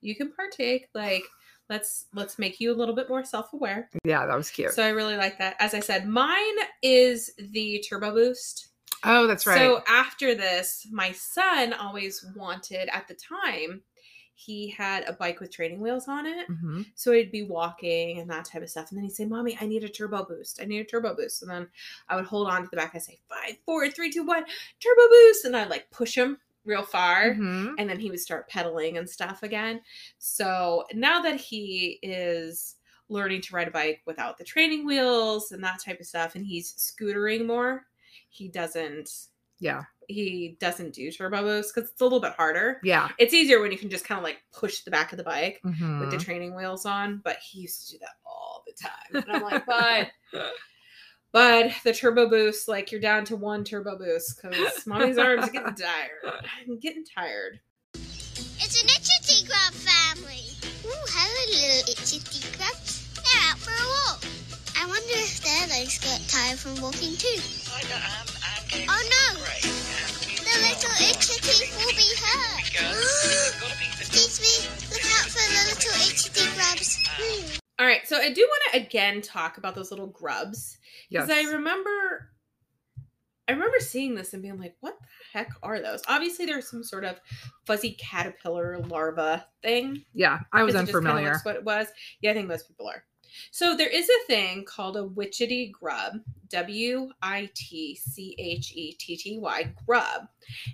You 0.00 0.16
can 0.16 0.32
partake. 0.32 0.88
Like, 0.94 1.22
let's 1.68 2.06
let's 2.12 2.38
make 2.38 2.60
you 2.60 2.72
a 2.72 2.74
little 2.76 2.94
bit 2.94 3.08
more 3.08 3.24
self-aware. 3.24 3.88
yeah 4.04 4.26
that 4.26 4.36
was 4.36 4.50
cute 4.50 4.72
So 4.72 4.82
I 4.84 4.88
really 4.88 5.16
like 5.16 5.38
that. 5.38 5.54
As 5.60 5.74
I 5.74 5.80
said, 5.80 6.08
mine 6.08 6.56
is 6.82 7.30
the 7.38 7.82
turbo 7.88 8.12
boost. 8.12 8.68
oh 9.04 9.26
that's 9.28 9.46
right 9.46 9.56
So 9.58 9.82
after 9.88 10.34
this, 10.34 10.86
my 10.90 11.12
son 11.12 11.72
always 11.72 12.26
wanted 12.36 12.88
at 12.92 13.06
the 13.08 13.14
time. 13.14 13.82
He 14.44 14.68
had 14.70 15.04
a 15.08 15.12
bike 15.12 15.38
with 15.40 15.50
training 15.50 15.80
wheels 15.80 16.08
on 16.08 16.26
it. 16.26 16.48
Mhm. 16.48 16.86
So 16.94 17.12
he'd 17.12 17.30
be 17.30 17.42
walking 17.44 18.18
and 18.18 18.28
that 18.30 18.44
type 18.44 18.62
of 18.62 18.70
stuff. 18.70 18.90
And 18.90 18.96
then 18.98 19.04
he'd 19.04 19.14
say, 19.14 19.24
Mommy, 19.24 19.56
I 19.60 19.66
need 19.66 19.84
a 19.84 19.88
turbo 19.88 20.24
boost. 20.24 20.60
I 20.60 20.64
need 20.64 20.80
a 20.80 20.84
turbo 20.84 21.14
boost. 21.14 21.42
And 21.42 21.50
then 21.50 21.68
I 22.08 22.16
would 22.16 22.24
hold 22.24 22.48
on 22.48 22.62
to 22.62 22.68
the 22.68 22.76
back. 22.76 22.92
I'd 22.94 23.02
say, 23.02 23.20
Five, 23.28 23.56
four, 23.64 23.88
three, 23.90 24.10
two, 24.10 24.24
one, 24.24 24.44
turbo 24.80 25.08
boost. 25.10 25.44
And 25.44 25.56
I'd 25.56 25.70
like 25.70 25.90
push 25.90 26.16
him 26.16 26.38
real 26.64 26.82
far. 26.82 27.34
Mhm. 27.34 27.74
And 27.78 27.88
then 27.88 28.00
he 28.00 28.10
would 28.10 28.20
start 28.20 28.48
pedaling 28.48 28.96
and 28.98 29.08
stuff 29.08 29.42
again. 29.42 29.80
So 30.18 30.86
now 30.92 31.20
that 31.22 31.40
he 31.40 31.98
is 32.02 32.76
learning 33.08 33.42
to 33.42 33.54
ride 33.54 33.68
a 33.68 33.70
bike 33.72 34.00
without 34.06 34.38
the 34.38 34.44
training 34.44 34.86
wheels 34.86 35.52
and 35.52 35.62
that 35.62 35.80
type 35.84 36.00
of 36.00 36.06
stuff, 36.06 36.34
and 36.34 36.46
he's 36.46 36.72
scootering 36.74 37.46
more, 37.46 37.86
he 38.28 38.48
doesn't. 38.48 39.10
yeah 39.58 39.84
He 40.08 40.56
doesn't 40.60 40.94
do 40.94 41.10
turbo 41.10 41.42
boost 41.42 41.74
because 41.74 41.90
it's 41.90 42.00
a 42.00 42.04
little 42.04 42.20
bit 42.20 42.32
harder. 42.32 42.80
yeah 42.82 43.08
It's 43.18 43.32
easier 43.34 43.60
when 43.60 43.72
you 43.72 43.78
can 43.78 43.90
just 43.90 44.04
kind 44.04 44.18
of 44.18 44.24
like 44.24 44.38
push 44.52 44.80
the 44.82 44.90
back 44.90 45.12
of 45.12 45.18
the 45.18 45.24
bike 45.24 45.60
with 45.64 45.74
Mhm. 45.74 46.10
the 46.10 46.18
training 46.18 46.54
wheels 46.56 46.84
on, 46.86 47.20
but 47.24 47.36
he 47.38 47.60
used 47.60 47.86
to 47.86 47.92
do 47.92 47.98
that 48.00 48.16
all 48.26 48.64
the 48.66 48.72
time. 48.72 49.22
And 49.26 49.36
I'm 49.36 49.42
like, 49.42 49.64
but 49.66 50.08
but 51.32 51.72
the 51.84 51.92
turbo 51.94 52.28
boost, 52.28 52.68
like 52.68 52.92
you're 52.92 53.00
down 53.00 53.24
to 53.26 53.36
one 53.36 53.64
turbo 53.64 53.96
boost 53.98 54.40
because 54.42 54.86
mommy's 54.86 55.18
arms 55.18 55.48
are 55.48 55.50
getting 55.50 55.74
tired. 55.74 56.34
I'm 56.66 56.78
getting 56.78 57.04
tired. 57.04 57.60
It's 57.94 58.80
an 58.82 58.88
Itchy 58.88 59.46
Crab 59.46 59.72
family. 59.72 60.40
Ooh, 60.84 61.06
hello, 61.08 61.42
little 61.50 61.90
Itchy 61.92 62.20
Crabs. 62.56 63.08
They're 63.16 63.50
out 63.50 63.58
for 63.58 63.70
a 63.72 63.86
walk. 64.12 64.24
I 64.78 64.86
wonder 64.86 65.14
if 65.14 65.42
their 65.42 65.68
legs 65.68 65.98
get 65.98 66.20
tired 66.28 66.58
from 66.58 66.80
walking 66.82 67.16
too. 67.16 67.40
I, 67.72 67.82
I'm, 67.94 68.26
I'm 68.42 68.68
getting 68.68 68.88
Oh 68.88 69.02
no! 69.02 69.40
great. 69.40 69.71
Their 70.82 70.90
legs 70.90 70.98
little 70.98 71.10
itchy 71.10 71.40
teeth 71.40 71.76
will 71.78 71.96
be 71.96 72.10
hurt. 72.18 74.00
Excuse 74.00 74.40
me, 74.40 74.68
look 74.90 75.04
out 75.04 75.30
for 75.30 75.44
the 75.48 75.62
little 75.68 75.92
itchity 76.02 76.54
grubs. 76.56 76.98
Hmm. 77.06 77.58
All 77.78 77.86
right, 77.86 78.06
so 78.06 78.16
I 78.16 78.32
do 78.32 78.40
want 78.42 78.62
to 78.72 78.80
again 78.86 79.22
talk 79.22 79.58
about 79.58 79.74
those 79.74 79.90
little 79.90 80.06
grubs 80.08 80.78
Yes. 81.08 81.26
because 81.26 81.46
I 81.46 81.50
remember, 81.52 82.30
I 83.48 83.52
remember 83.52 83.78
seeing 83.80 84.14
this 84.14 84.32
and 84.34 84.42
being 84.42 84.58
like, 84.58 84.76
"What 84.80 84.98
the 85.00 85.06
heck 85.38 85.50
are 85.62 85.80
those?" 85.80 86.02
Obviously, 86.08 86.46
there's 86.46 86.68
some 86.68 86.82
sort 86.84 87.04
of 87.04 87.20
fuzzy 87.66 87.92
caterpillar 87.92 88.78
larva 88.78 89.46
thing. 89.62 90.04
yeah, 90.14 90.40
I 90.52 90.62
was 90.64 90.74
just 90.74 90.86
kinda 90.86 90.98
unfamiliar. 90.98 91.38
what 91.44 91.56
it 91.56 91.64
was. 91.64 91.88
Yeah, 92.20 92.32
I 92.32 92.34
think 92.34 92.48
most 92.48 92.66
people 92.68 92.88
are. 92.88 93.04
So 93.50 93.76
there 93.76 93.88
is 93.88 94.08
a 94.08 94.26
thing 94.26 94.64
called 94.64 94.96
a 94.96 95.04
witchetty 95.04 95.72
grub, 95.72 96.14
W 96.48 97.10
I 97.22 97.50
T 97.54 97.94
C 97.96 98.34
H 98.38 98.72
E 98.74 98.92
T 98.92 99.16
T 99.16 99.38
Y 99.38 99.72
grub. 99.86 100.28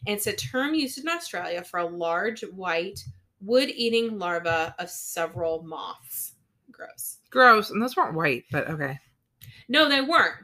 And 0.07 0.17
it's 0.17 0.27
a 0.27 0.33
term 0.33 0.75
used 0.75 0.99
in 0.99 1.09
Australia 1.09 1.63
for 1.63 1.81
a 1.81 1.87
large 1.87 2.43
white 2.43 3.05
wood 3.41 3.71
eating 3.71 4.19
larva 4.19 4.75
of 4.79 4.91
several 4.91 5.63
moths. 5.63 6.35
Gross. 6.73 7.19
Gross. 7.31 7.71
And 7.71 7.81
those 7.83 7.97
weren't 7.97 8.15
white, 8.15 8.45
but 8.51 8.69
okay. 8.69 8.99
No, 9.69 9.89
they 9.89 10.01
weren't. 10.01 10.37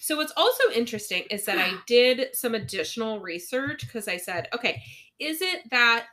So 0.00 0.16
what's 0.16 0.32
also 0.36 0.70
interesting 0.74 1.24
is 1.30 1.44
that 1.44 1.58
I 1.58 1.74
did 1.86 2.34
some 2.34 2.54
additional 2.54 3.20
research 3.20 3.86
because 3.86 4.08
I 4.08 4.16
said, 4.16 4.48
okay, 4.54 4.82
is 5.18 5.40
it 5.40 5.70
that 5.70 6.06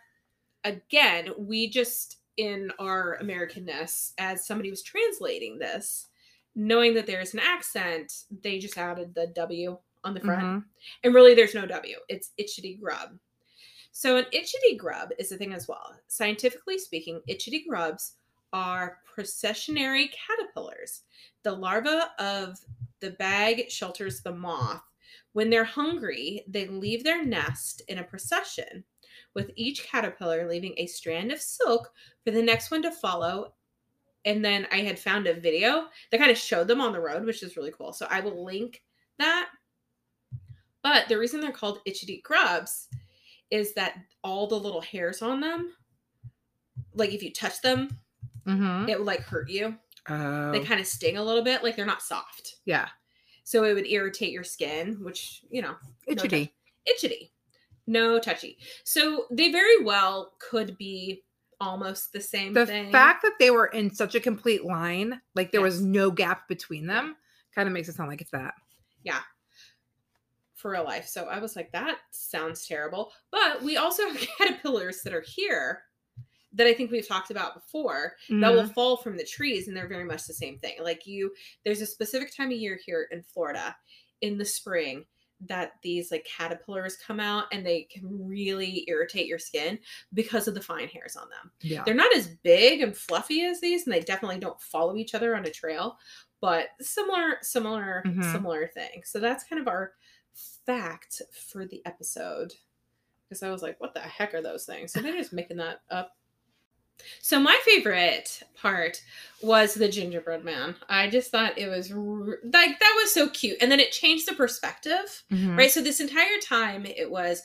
again, 0.63 1.29
we 1.37 1.69
just 1.69 2.17
in 2.37 2.71
our 2.79 3.17
Americanness, 3.21 4.13
as 4.17 4.45
somebody 4.45 4.69
was 4.69 4.81
translating 4.81 5.59
this, 5.59 6.07
knowing 6.55 6.93
that 6.93 7.05
there's 7.05 7.33
an 7.33 7.39
accent, 7.39 8.23
they 8.41 8.59
just 8.59 8.77
added 8.77 9.13
the 9.13 9.27
W 9.35 9.77
on 10.03 10.13
the 10.13 10.21
front. 10.21 10.43
Mhm. 10.43 10.65
And 11.03 11.13
really 11.13 11.33
there's 11.33 11.53
no 11.53 11.65
W. 11.65 11.97
It's 12.07 12.31
itchity 12.39 12.79
grub. 12.79 13.19
So 13.91 14.17
an 14.17 14.25
itchity 14.33 14.77
grub 14.77 15.11
is 15.19 15.31
a 15.31 15.37
thing 15.37 15.53
as 15.53 15.67
well. 15.67 15.99
Scientifically 16.07 16.77
speaking, 16.77 17.21
itchity 17.27 17.67
grubs 17.67 18.15
are 18.53 19.01
processionary 19.05 20.11
caterpillars. 20.11 21.03
The 21.43 21.51
larva 21.51 22.11
of 22.19 22.57
the 22.99 23.11
bag 23.11 23.69
shelters 23.69 24.21
the 24.21 24.33
moth. 24.33 24.83
When 25.33 25.49
they're 25.49 25.63
hungry, 25.63 26.43
they 26.47 26.67
leave 26.67 27.03
their 27.03 27.23
nest 27.23 27.81
in 27.87 27.99
a 27.99 28.03
procession, 28.03 28.83
with 29.35 29.51
each 29.55 29.83
caterpillar 29.85 30.47
leaving 30.47 30.73
a 30.77 30.85
strand 30.87 31.31
of 31.31 31.39
silk 31.41 31.91
for 32.23 32.31
the 32.31 32.41
next 32.41 32.71
one 32.71 32.81
to 32.81 32.91
follow. 32.91 33.53
And 34.25 34.43
then 34.43 34.67
I 34.71 34.77
had 34.77 34.99
found 34.99 35.27
a 35.27 35.39
video 35.39 35.87
that 36.11 36.19
kind 36.19 36.31
of 36.31 36.37
showed 36.37 36.67
them 36.67 36.81
on 36.81 36.91
the 36.93 36.99
road, 36.99 37.25
which 37.25 37.41
is 37.43 37.55
really 37.55 37.71
cool. 37.71 37.93
So 37.93 38.05
I 38.09 38.19
will 38.19 38.43
link 38.43 38.83
that. 39.17 39.49
But 40.83 41.07
the 41.07 41.17
reason 41.17 41.39
they're 41.41 41.51
called 41.51 41.79
itchy 41.85 42.21
grubs 42.23 42.87
is 43.51 43.73
that 43.73 43.95
all 44.23 44.47
the 44.47 44.59
little 44.59 44.81
hairs 44.81 45.21
on 45.21 45.39
them, 45.41 45.73
like 46.93 47.11
if 47.13 47.23
you 47.23 47.31
touch 47.33 47.61
them, 47.61 47.99
Mhm. 48.45 48.89
it 48.89 48.97
would 48.97 49.07
like 49.07 49.21
hurt 49.21 49.49
you. 49.49 49.77
Oh. 50.07 50.51
They 50.51 50.63
kind 50.63 50.79
of 50.79 50.87
sting 50.87 51.17
a 51.17 51.23
little 51.23 51.43
bit, 51.43 51.63
like 51.63 51.75
they're 51.75 51.85
not 51.85 52.01
soft. 52.01 52.57
yeah. 52.65 52.89
So 53.43 53.63
it 53.63 53.73
would 53.73 53.87
irritate 53.87 54.31
your 54.31 54.43
skin, 54.43 55.03
which, 55.03 55.41
you 55.49 55.63
know, 55.63 55.75
Itchy. 56.07 56.53
itchy. 56.85 57.33
No 57.89 58.19
touchy. 58.19 58.57
So 58.83 59.25
they 59.31 59.51
very 59.51 59.83
well 59.83 60.33
could 60.39 60.77
be 60.77 61.23
almost 61.59 62.13
the 62.13 62.21
same 62.21 62.53
the 62.53 62.65
thing. 62.65 62.91
fact 62.91 63.21
that 63.23 63.33
they 63.39 63.51
were 63.51 63.65
in 63.67 63.93
such 63.93 64.15
a 64.15 64.19
complete 64.19 64.63
line, 64.63 65.19
like 65.35 65.51
there 65.51 65.61
was 65.61 65.81
no 65.81 66.09
gap 66.11 66.47
between 66.47 66.85
them, 66.87 67.15
kind 67.53 67.67
of 67.67 67.73
makes 67.73 67.89
it 67.89 67.95
sound 67.95 68.09
like 68.09 68.21
it's 68.21 68.31
that. 68.31 68.53
Yeah. 69.03 69.19
For 70.55 70.71
real 70.71 70.83
life. 70.83 71.07
So 71.07 71.25
I 71.25 71.39
was 71.39 71.55
like, 71.55 71.71
that 71.71 71.97
sounds 72.11 72.67
terrible. 72.67 73.11
But 73.31 73.61
we 73.63 73.77
also 73.77 74.03
have 74.09 74.27
caterpillars 74.37 75.01
that 75.03 75.13
are 75.13 75.23
here 75.25 75.83
that 76.53 76.65
I 76.67 76.73
think 76.73 76.91
we've 76.91 77.07
talked 77.07 77.29
about 77.31 77.53
before 77.53 78.13
that 78.29 78.53
will 78.53 78.63
Mhm. 78.63 78.73
fall 78.73 78.97
from 78.97 79.17
the 79.17 79.23
trees 79.23 79.67
and 79.67 79.77
they're 79.77 79.87
very 79.87 80.03
much 80.03 80.25
the 80.25 80.33
same 80.33 80.57
thing. 80.57 80.77
Like 80.81 81.05
you 81.05 81.31
there's 81.63 81.81
a 81.81 81.85
specific 81.85 82.35
time 82.35 82.47
of 82.51 82.57
year 82.57 82.79
here 82.85 83.07
in 83.11 83.21
Florida 83.23 83.75
in 84.21 84.37
the 84.37 84.45
spring 84.45 85.05
that 85.47 85.73
these 85.81 86.11
like 86.11 86.25
caterpillars 86.25 86.97
come 86.97 87.19
out 87.19 87.45
and 87.53 87.65
they 87.65 87.83
can 87.83 88.01
really 88.27 88.83
irritate 88.87 89.25
your 89.27 89.39
skin 89.39 89.79
because 90.13 90.47
of 90.47 90.53
the 90.53 90.61
fine 90.61 90.87
hairs 90.89 91.15
on 91.15 91.29
them. 91.29 91.51
yeah. 91.61 91.83
They're 91.85 91.93
not 91.93 92.13
as 92.15 92.27
big 92.43 92.81
and 92.81 92.95
fluffy 92.95 93.43
as 93.43 93.61
these 93.61 93.85
and 93.85 93.93
they 93.93 94.01
definitely 94.01 94.39
don't 94.39 94.59
follow 94.61 94.95
each 94.97 95.15
other 95.15 95.35
on 95.35 95.45
a 95.45 95.49
trail, 95.51 95.97
but 96.41 96.67
similar 96.81 97.37
similar 97.41 98.03
Mhm. 98.05 98.31
similar 98.33 98.67
thing. 98.67 99.01
So 99.05 99.19
that's 99.19 99.43
kind 99.45 99.61
of 99.61 99.67
our 99.69 99.93
fact 100.65 101.21
for 101.31 101.65
the 101.65 101.81
episode. 101.85 102.53
Because 103.27 103.43
I 103.43 103.49
was 103.51 103.61
like, 103.61 103.79
what 103.79 103.93
the 103.93 103.99
heck 103.99 104.33
are 104.33 104.41
those 104.41 104.65
things? 104.65 104.91
So 104.91 105.01
they're 105.01 105.13
just 105.15 105.33
making 105.33 105.57
that 105.57 105.81
up. 105.91 106.17
So 107.21 107.39
my 107.39 107.59
favorite 107.65 108.43
part 108.55 109.01
was 109.41 109.73
the 109.73 109.87
gingerbread 109.89 110.43
man. 110.43 110.75
I 110.89 111.09
just 111.09 111.31
thought 111.31 111.57
it 111.57 111.67
was 111.67 111.91
r- 111.91 112.39
like 112.43 112.79
that 112.79 112.97
was 113.01 113.13
so 113.13 113.29
cute, 113.29 113.57
and 113.61 113.71
then 113.71 113.79
it 113.79 113.91
changed 113.91 114.27
the 114.27 114.33
perspective, 114.35 115.23
Mhm. 115.31 115.57
right? 115.57 115.71
So 115.71 115.81
this 115.81 115.99
entire 115.99 116.39
time 116.41 116.85
it 116.85 117.09
was 117.09 117.43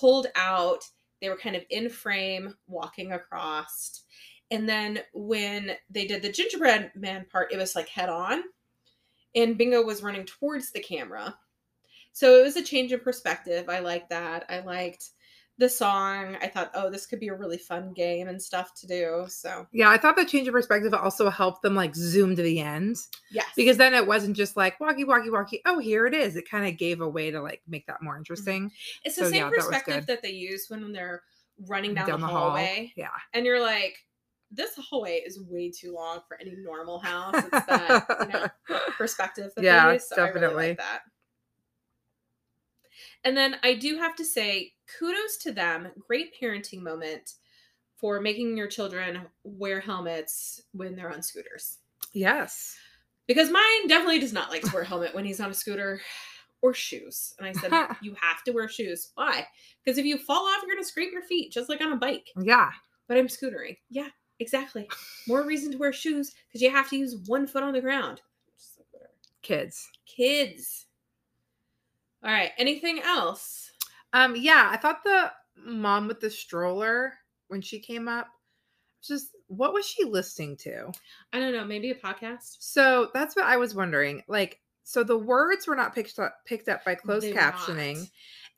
pulled 0.00 0.26
out. 0.34 0.84
They 1.20 1.28
were 1.28 1.36
kind 1.36 1.56
of 1.56 1.64
in 1.70 1.88
frame, 1.88 2.56
walking 2.66 3.12
across, 3.12 4.02
and 4.50 4.68
then 4.68 5.02
when 5.12 5.76
they 5.90 6.06
did 6.06 6.22
the 6.22 6.32
gingerbread 6.32 6.92
man 6.94 7.26
part, 7.30 7.52
it 7.52 7.56
was 7.56 7.74
like 7.74 7.88
head 7.88 8.08
on, 8.08 8.42
and 9.34 9.58
Bingo 9.58 9.82
was 9.82 10.02
running 10.02 10.24
towards 10.26 10.70
the 10.72 10.80
camera. 10.80 11.38
So 12.12 12.38
it 12.38 12.42
was 12.42 12.56
a 12.56 12.62
change 12.62 12.92
in 12.92 13.00
perspective. 13.00 13.68
I 13.68 13.80
liked 13.80 14.10
that. 14.10 14.44
I 14.48 14.60
liked 14.60 15.10
the 15.58 15.68
song. 15.68 16.36
I 16.42 16.48
thought, 16.48 16.70
oh, 16.74 16.90
this 16.90 17.06
could 17.06 17.20
be 17.20 17.28
a 17.28 17.34
really 17.34 17.58
fun 17.58 17.92
game 17.92 18.28
and 18.28 18.42
stuff 18.42 18.74
to 18.80 18.86
do. 18.86 19.26
So 19.28 19.66
Yeah, 19.72 19.88
I 19.90 19.98
thought 19.98 20.16
the 20.16 20.24
change 20.24 20.48
of 20.48 20.52
perspective 20.52 20.92
also 20.94 21.30
helped 21.30 21.62
them 21.62 21.74
like 21.74 21.94
zoom 21.94 22.34
to 22.36 22.42
the 22.42 22.60
end 22.60 22.96
yes, 23.30 23.46
because 23.56 23.76
then 23.76 23.94
it 23.94 24.06
wasn't 24.06 24.36
just 24.36 24.56
like 24.56 24.78
walkie 24.80 25.04
walkie 25.04 25.30
walkie. 25.30 25.62
Oh, 25.64 25.78
here 25.78 26.06
it 26.06 26.14
is. 26.14 26.36
It 26.36 26.48
kind 26.50 26.66
of 26.66 26.76
gave 26.76 27.00
a 27.00 27.08
way 27.08 27.30
to 27.30 27.40
like 27.40 27.62
make 27.68 27.86
that 27.86 28.02
more 28.02 28.14
mm-hmm. 28.14 28.20
interesting 28.20 28.70
it's 29.04 29.16
the 29.16 29.24
so, 29.24 29.30
same 29.30 29.44
yeah, 29.44 29.50
perspective 29.50 29.94
good. 29.94 30.06
that 30.06 30.22
they 30.22 30.30
use 30.30 30.66
when 30.68 30.92
they're 30.92 31.22
running 31.66 31.94
down, 31.94 32.08
down 32.08 32.20
the, 32.20 32.26
the 32.26 32.32
hall. 32.32 32.50
hallway, 32.50 32.92
Yeah, 32.96 33.08
and 33.32 33.46
you're 33.46 33.60
like, 33.60 33.96
this 34.50 34.70
hallway 34.76 35.22
is 35.26 35.40
way 35.42 35.70
too 35.70 35.92
long 35.94 36.20
for 36.26 36.40
any 36.40 36.54
normal 36.56 36.98
house. 36.98 37.34
It's 37.36 37.50
that 37.50 38.06
you 38.20 38.28
know 38.72 38.78
perspective 38.98 39.50
that 39.56 39.64
Yeah, 39.64 39.86
they 39.86 39.94
use. 39.94 40.08
So 40.08 40.16
I 40.16 40.28
really 40.28 40.40
definitely. 40.40 40.68
like 40.68 40.78
that. 40.78 41.00
And 43.24 43.36
then 43.36 43.56
I 43.62 43.74
do 43.74 43.96
have 43.98 44.14
to 44.16 44.24
say, 44.24 44.72
kudos 44.98 45.38
to 45.38 45.52
them. 45.52 45.88
Great 46.06 46.34
parenting 46.40 46.82
moment 46.82 47.32
for 47.96 48.20
making 48.20 48.56
your 48.56 48.66
children 48.66 49.22
wear 49.44 49.80
helmets 49.80 50.60
when 50.72 50.94
they're 50.94 51.12
on 51.12 51.22
scooters. 51.22 51.78
yes. 52.12 52.76
Because 53.26 53.50
mine 53.50 53.88
definitely 53.88 54.18
does 54.18 54.34
not 54.34 54.50
like 54.50 54.60
to 54.62 54.70
wear 54.74 54.82
a 54.82 54.86
helmet 54.86 55.14
when 55.14 55.24
he's 55.24 55.40
on 55.40 55.50
a 55.50 55.54
scooter 55.54 55.98
or 56.60 56.74
shoes. 56.74 57.32
And 57.38 57.48
I 57.48 57.52
said, 57.52 57.72
you 58.02 58.14
have 58.20 58.42
to 58.44 58.50
wear 58.52 58.68
shoes. 58.68 59.12
Why? 59.14 59.46
Because 59.82 59.96
if 59.96 60.04
you 60.04 60.18
fall 60.18 60.44
off, 60.44 60.58
you're 60.62 60.74
going 60.74 60.82
to 60.82 60.88
scrape 60.88 61.10
your 61.10 61.22
feet, 61.22 61.50
just 61.50 61.70
like 61.70 61.80
on 61.80 61.92
a 61.92 61.96
bike. 61.96 62.28
Yeah. 62.38 62.68
But 63.08 63.16
I'm 63.16 63.28
scootering. 63.28 63.78
Yeah, 63.88 64.08
exactly. 64.40 64.86
More 65.28 65.42
reason 65.46 65.72
to 65.72 65.78
wear 65.78 65.92
shoes 65.94 66.32
because 66.48 66.60
you 66.60 66.70
have 66.70 66.90
to 66.90 66.98
use 66.98 67.16
one 67.26 67.46
foot 67.46 67.62
on 67.62 67.72
the 67.72 67.80
ground. 67.80 68.20
Just 68.58 68.78
like 68.78 68.88
whatever. 68.90 69.12
Kids. 69.40 69.88
Kids. 70.04 70.86
All 72.24 72.30
right. 72.32 72.52
Anything 72.58 73.00
else? 73.00 73.70
Um, 74.12 74.34
yeah, 74.36 74.68
I 74.70 74.76
thought 74.76 75.04
the 75.04 75.30
mom 75.56 76.08
with 76.08 76.20
the 76.20 76.30
stroller 76.30 77.12
when 77.48 77.60
she 77.60 77.78
came 77.78 78.08
up, 78.08 78.28
just 79.02 79.28
what 79.48 79.74
was 79.74 79.86
she 79.86 80.04
listening 80.04 80.56
to? 80.58 80.90
I 81.32 81.38
don't 81.40 81.52
know. 81.52 81.64
Maybe 81.64 81.90
a 81.90 81.94
podcast. 81.94 82.56
So 82.60 83.10
that's 83.12 83.36
what 83.36 83.44
I 83.44 83.56
was 83.58 83.74
wondering. 83.74 84.22
Like, 84.26 84.60
so 84.84 85.02
the 85.04 85.18
words 85.18 85.66
were 85.66 85.76
not 85.76 85.94
picked 85.94 86.18
up 86.18 86.36
picked 86.46 86.68
up 86.68 86.84
by 86.84 86.94
closed 86.94 87.26
They 87.26 87.32
were 87.32 87.38
captioning, 87.38 87.98
not. 87.98 88.08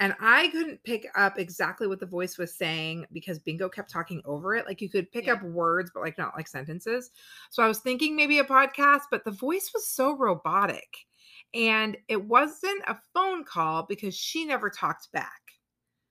and 0.01 0.15
I 0.21 0.49
couldn't 0.49 0.83
pick 0.85 1.07
up 1.17 1.39
exactly 1.39 1.87
what 1.87 2.01
the 2.01 2.07
voice 2.07 2.37
was 2.39 2.55
saying 2.55 3.07
because 3.13 3.39
Bingo 3.39 3.69
kept 3.69 3.91
talking 3.91 4.23
over 4.25 4.55
it. 4.55 4.67
Like 4.67 4.81
you 4.81 4.89
could 4.89 5.11
pick 5.11 5.27
Yeah. 5.27 5.35
up 5.35 5.43
words, 5.43 5.91
but 5.93 6.01
like 6.03 6.19
not 6.19 6.37
like 6.37 6.49
sentences. 6.49 7.11
So 7.51 7.63
I 7.63 7.69
was 7.69 7.79
thinking 7.79 8.15
maybe 8.15 8.39
a 8.39 8.45
podcast, 8.45 9.03
but 9.11 9.25
the 9.25 9.31
voice 9.33 9.71
was 9.75 9.89
so 9.89 10.17
robotic. 10.17 11.07
And 11.55 11.97
it 12.09 12.23
wasn't 12.25 12.83
a 12.87 12.97
phone 13.15 13.45
call 13.45 13.85
because 13.89 14.15
she 14.17 14.45
never 14.45 14.71
talked 14.71 15.11
back 15.13 15.33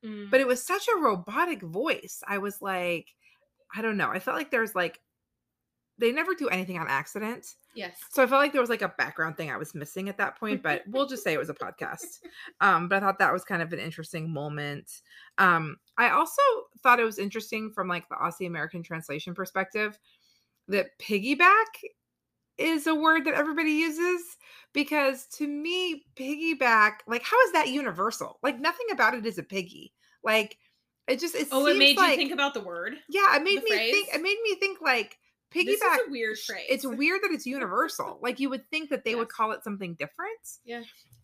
Mm. 0.04 0.30
but 0.30 0.40
it 0.40 0.46
was 0.46 0.64
such 0.64 0.88
a 0.88 1.00
robotic 1.00 1.64
voice. 1.64 2.22
I 2.28 2.38
was 2.38 2.62
like, 2.62 3.08
I 3.76 3.82
don't 3.82 3.98
know. 3.98 4.10
I 4.12 4.20
felt 4.20 4.38
like 4.38 4.52
there's 4.52 4.76
like, 4.76 5.00
they 5.98 6.12
never 6.12 6.36
do 6.36 6.48
anything 6.50 6.78
on 6.78 6.88
accident. 6.88 7.48
yes. 7.74 7.98
So 8.12 8.22
I 8.22 8.28
felt 8.28 8.40
like 8.42 8.52
there 8.52 8.62
was 8.62 8.70
like 8.70 8.84
a 8.84 8.94
background 9.00 9.36
thing 9.36 9.50
I 9.50 9.58
was 9.58 9.74
missing 9.74 10.08
at 10.08 10.18
that 10.20 10.38
point, 10.40 10.62
but 10.62 10.84
we'll 10.88 11.08
just 11.08 11.24
say 11.24 11.34
it 11.34 11.40
was 11.40 11.50
a 11.50 11.56
podcast. 11.56 12.20
Um, 12.62 12.88
but 12.88 12.98
I 12.98 13.00
thought 13.00 13.18
that 13.18 13.34
was 13.34 13.44
kind 13.46 13.62
of 13.64 13.74
an 13.74 13.80
interesting 13.80 14.30
moment. 14.32 14.92
Um, 15.40 15.78
I 15.98 16.10
also 16.10 16.42
thought 16.84 17.00
it 17.00 17.04
was 17.06 17.18
interesting 17.18 17.72
from 17.74 17.88
like 17.88 18.08
the 18.10 18.16
Aussie 18.16 18.46
American 18.46 18.84
translation 18.84 19.34
perspective 19.34 19.98
that 20.68 20.88
piggyback 21.00 21.66
is 22.58 22.88
a 22.88 22.96
word 22.96 23.26
that 23.26 23.34
everybody 23.34 23.72
uses 23.72 24.22
because 24.74 25.26
to 25.38 25.48
me, 25.48 26.06
piggyback, 26.16 26.98
like, 27.08 27.24
how 27.24 27.40
is 27.44 27.54
that 27.54 27.70
universal? 27.70 28.40
Like, 28.44 28.60
nothing 28.60 28.88
about 28.92 29.14
it 29.14 29.26
is 29.26 29.38
a 29.38 29.44
piggy. 29.44 29.94
Like 30.24 30.58
it 31.08 31.20
just 31.20 31.36
it 31.36 31.48
Oh, 31.52 31.66
it 31.68 31.78
made 31.78 31.98
like, 31.98 32.12
you 32.12 32.18
think 32.18 32.34
about 32.34 32.54
the 32.54 32.62
word. 32.62 32.96
Yeah, 33.08 33.36
it 33.36 33.44
made 33.44 33.64
me 33.64 33.70
think. 33.70 34.10
It 34.14 34.22
made 34.22 34.38
me 34.44 34.56
think 34.56 34.82
like 34.82 35.18
piggyback. 35.56 35.66
This 35.66 35.82
is 35.82 36.08
a 36.08 36.12
weird 36.12 36.38
phrase. 36.40 36.66
It's 36.70 36.86
weird 36.86 37.22
that 37.24 37.32
it's 37.32 37.46
universal. 37.46 38.20
like 38.22 38.40
you 38.40 38.50
would 38.50 38.70
think 38.70 38.90
that 38.90 39.04
they 39.04 39.16
would 39.16 39.30
call 39.30 39.52
it 39.52 39.64
something 39.64 39.96
different. 39.96 40.40
Yeah. 40.66 40.82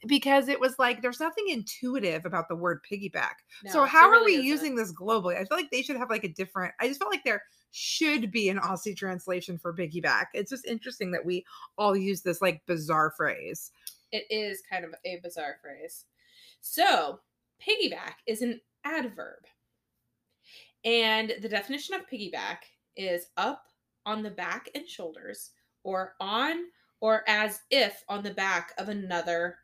Because 0.08 0.48
it 0.48 0.60
was 0.60 0.80
like 0.80 1.02
there's 1.02 1.20
nothing 1.20 1.50
intuitive 1.50 2.26
about 2.26 2.48
the 2.48 2.56
word 2.56 2.80
piggyback. 2.90 3.36
so 3.68 3.86
how 3.86 4.02
there 4.02 4.10
are 4.10 4.12
really 4.12 4.38
we 4.38 4.38
isn't. 4.38 4.48
using 4.48 4.76
this 4.76 4.94
globally? 4.94 5.36
I 5.36 5.46
feel 5.46 5.58
like 5.58 5.70
they 5.72 5.82
should 5.82 5.98
have 5.98 6.10
like 6.10 6.24
a 6.24 6.30
different. 6.30 6.74
I 6.80 6.88
just 6.88 7.00
felt 7.00 7.12
like 7.12 7.24
there 7.24 7.44
should 7.72 8.32
be 8.32 8.50
an 8.50 8.60
Aussie 8.60 8.96
translation 8.96 9.58
for 9.58 9.74
piggyback. 9.74 10.26
It's 10.34 10.52
just 10.52 10.66
interesting 10.66 11.12
that 11.12 11.26
we 11.26 11.46
all 11.78 11.96
use 11.96 12.22
this 12.22 12.42
like 12.42 12.66
bizarre 12.66 13.14
phrase. 13.16 13.72
It 14.12 14.26
is 14.30 14.62
kind 14.70 14.84
of 14.84 14.94
a 15.06 15.20
bizarre 15.24 15.58
phrase. 15.62 16.06
So, 16.62 17.20
piggyback 17.66 18.16
is 18.28 18.42
an 18.42 18.60
adverb. 18.84 19.44
And 20.84 21.34
the 21.42 21.50
definition 21.50 21.96
of 21.96 22.10
piggyback 22.12 22.58
is 22.96 23.28
up 23.38 23.64
on 24.06 24.24
the 24.24 24.32
back 24.32 24.70
and 24.76 24.88
shoulders, 24.88 25.52
or 25.84 26.16
on 26.20 26.66
or 27.02 27.24
as 27.28 27.62
if 27.70 28.04
on 28.08 28.24
the 28.24 28.34
back 28.34 28.72
of 28.78 28.88
another 28.88 29.58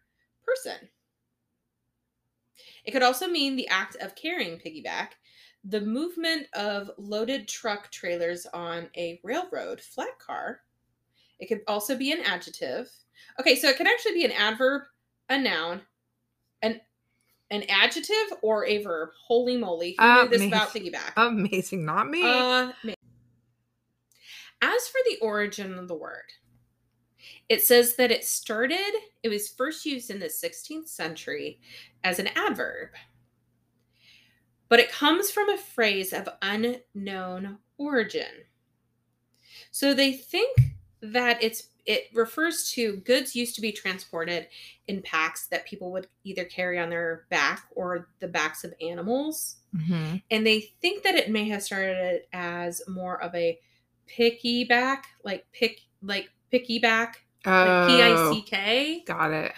person. 0.44 0.90
It 2.84 2.92
could 2.92 3.04
also 3.04 3.28
mean 3.28 3.56
the 3.56 3.68
act 3.68 3.96
of 3.98 4.16
carrying 4.16 4.58
piggyback, 4.58 5.10
the 5.64 5.82
movement 5.82 6.48
of 6.54 6.90
loaded 6.98 7.48
truck 7.48 7.92
trailers 7.92 8.46
on 8.48 8.90
a 8.98 9.20
railroad 9.24 9.80
flat 9.80 10.18
car. 10.20 10.62
It 11.40 11.48
could 11.48 11.62
also 11.68 11.96
be 11.96 12.12
an 12.12 12.22
adjective. 12.22 12.90
Okay, 13.40 13.56
so 13.56 13.68
it 13.68 13.78
can 13.78 13.88
actually 13.88 14.14
be 14.14 14.26
an 14.26 14.32
adverb, 14.32 14.84
a 15.30 15.38
noun, 15.38 15.82
an 16.62 16.82
an 17.50 17.64
adjective, 17.70 18.34
or 18.42 18.66
a 18.66 18.84
verb. 18.84 19.10
Holy 19.28 19.58
moly! 19.58 19.96
Who 20.00 20.24
knew 20.24 20.28
this 20.30 20.48
about 20.48 20.70
piggyback? 20.70 21.14
Amazing, 21.16 21.86
not 21.86 22.10
me. 22.10 22.22
Uh, 22.24 22.72
As 24.62 24.88
for 24.88 25.00
the 25.06 25.18
origin 25.22 25.78
of 25.78 25.88
the 25.88 25.96
word, 25.96 26.34
it 27.50 27.62
says 27.62 27.96
that 27.96 28.12
it 28.12 28.26
started, 28.26 28.94
it 29.24 29.30
was 29.30 29.50
first 29.50 29.86
used 29.86 30.10
in 30.10 30.20
the 30.20 30.30
16th 30.30 30.88
century 30.88 31.60
as 32.04 32.20
an 32.20 32.28
adverb. 32.36 32.90
But 34.70 34.80
it 34.80 34.92
comes 34.92 35.32
from 35.32 35.50
a 35.50 35.58
phrase 35.58 36.12
of 36.12 36.28
unknown 36.42 37.60
origin. 37.78 38.46
So 39.72 39.94
they 39.94 40.14
think 40.14 40.58
that 41.02 41.42
it's 41.44 41.70
it 41.86 42.10
refers 42.14 42.70
to 42.72 42.98
goods 42.98 43.34
used 43.34 43.56
to 43.56 43.62
be 43.62 43.72
transported 43.72 44.48
in 44.88 45.02
packs 45.02 45.48
that 45.48 45.66
people 45.66 45.90
would 45.94 46.08
either 46.26 46.44
carry 46.44 46.78
on 46.78 46.90
their 46.90 47.26
back 47.30 47.64
or 47.76 48.10
the 48.20 48.28
backs 48.28 48.66
of 48.66 48.74
animals 48.82 49.58
Mhm. 49.74 50.22
and 50.30 50.46
they 50.46 50.60
think 50.82 51.04
that 51.04 51.16
it 51.16 51.30
may 51.30 51.48
have 51.48 51.64
started 51.64 52.24
as 52.34 52.82
more 52.90 53.22
of 53.22 53.34
a 53.36 53.58
piggyback, 54.08 55.04
like 55.24 55.46
pick, 55.52 55.82
like 56.02 56.30
piggyback, 56.54 57.14
like 57.46 57.68
oh. 57.68 57.86
P 57.88 58.02
I 58.02 58.14
Oh, 58.16 58.34
C 58.34 58.42
K. 58.42 59.04
got 59.06 59.32
it. 59.32 59.54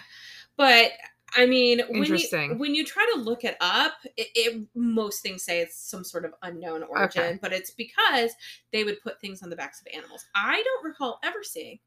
But 0.56 0.92
I 1.36 1.46
mean, 1.46 1.78
when 1.88 1.94
you 1.98 2.02
Interesting. 2.02 2.58
when 2.58 2.74
you 2.74 2.84
try 2.84 3.08
to 3.14 3.20
look 3.20 3.44
it 3.44 3.56
up, 3.60 3.94
it, 4.16 4.28
it 4.34 4.66
most 4.74 5.22
things 5.22 5.42
say 5.44 5.60
it's 5.60 5.76
some 5.76 6.02
sort 6.04 6.24
of 6.24 6.34
unknown 6.42 6.82
origin, 6.82 7.22
Okay. 7.22 7.38
but 7.40 7.52
it's 7.52 7.70
because 7.70 8.32
they 8.72 8.82
would 8.84 9.00
put 9.00 9.20
things 9.20 9.42
on 9.42 9.48
the 9.50 9.56
backs 9.56 9.80
of 9.80 9.86
animals. 9.94 10.24
I 10.34 10.60
don't 10.62 10.84
recall 10.84 11.20
ever 11.22 11.42
seeing 11.44 11.78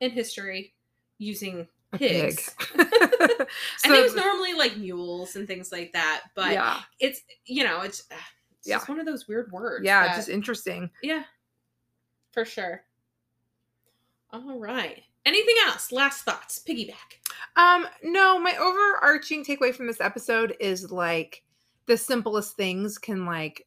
in 0.00 0.10
history 0.12 0.74
using 1.18 1.66
A 1.92 1.98
pig. 1.98 2.22
pigs. 2.22 2.44
so, 2.76 2.84
I 2.84 3.46
think 3.82 3.94
it 3.96 4.02
was 4.04 4.14
normally 4.14 4.54
like 4.54 4.76
mules 4.76 5.34
and 5.36 5.46
things 5.48 5.72
like 5.72 5.92
that, 5.92 6.22
but 6.36 6.52
yeah, 6.52 6.80
it's 7.00 7.20
you 7.46 7.64
know 7.64 7.80
it's, 7.82 8.00
it's 8.10 8.68
Yeah. 8.68 8.76
just 8.76 8.88
one 8.88 9.00
of 9.00 9.06
those 9.06 9.26
weird 9.26 9.50
words. 9.50 9.84
yeah, 9.84 10.06
that- 10.06 10.16
just 10.16 10.28
interesting. 10.28 10.88
yeah, 11.02 11.24
for 12.34 12.44
sure. 12.44 12.84
All 14.30 14.58
right. 14.58 15.02
Anything 15.24 15.54
else? 15.66 15.92
Last 15.92 16.24
thoughts. 16.24 16.62
Piggyback. 16.68 17.22
Um, 17.56 17.86
no, 18.02 18.38
my 18.38 18.56
overarching 18.56 19.44
takeaway 19.44 19.74
from 19.74 19.86
this 19.86 20.00
episode 20.00 20.54
is 20.60 20.90
like 20.90 21.44
the 21.86 21.96
simplest 21.96 22.56
things 22.56 22.98
can 22.98 23.24
like 23.24 23.66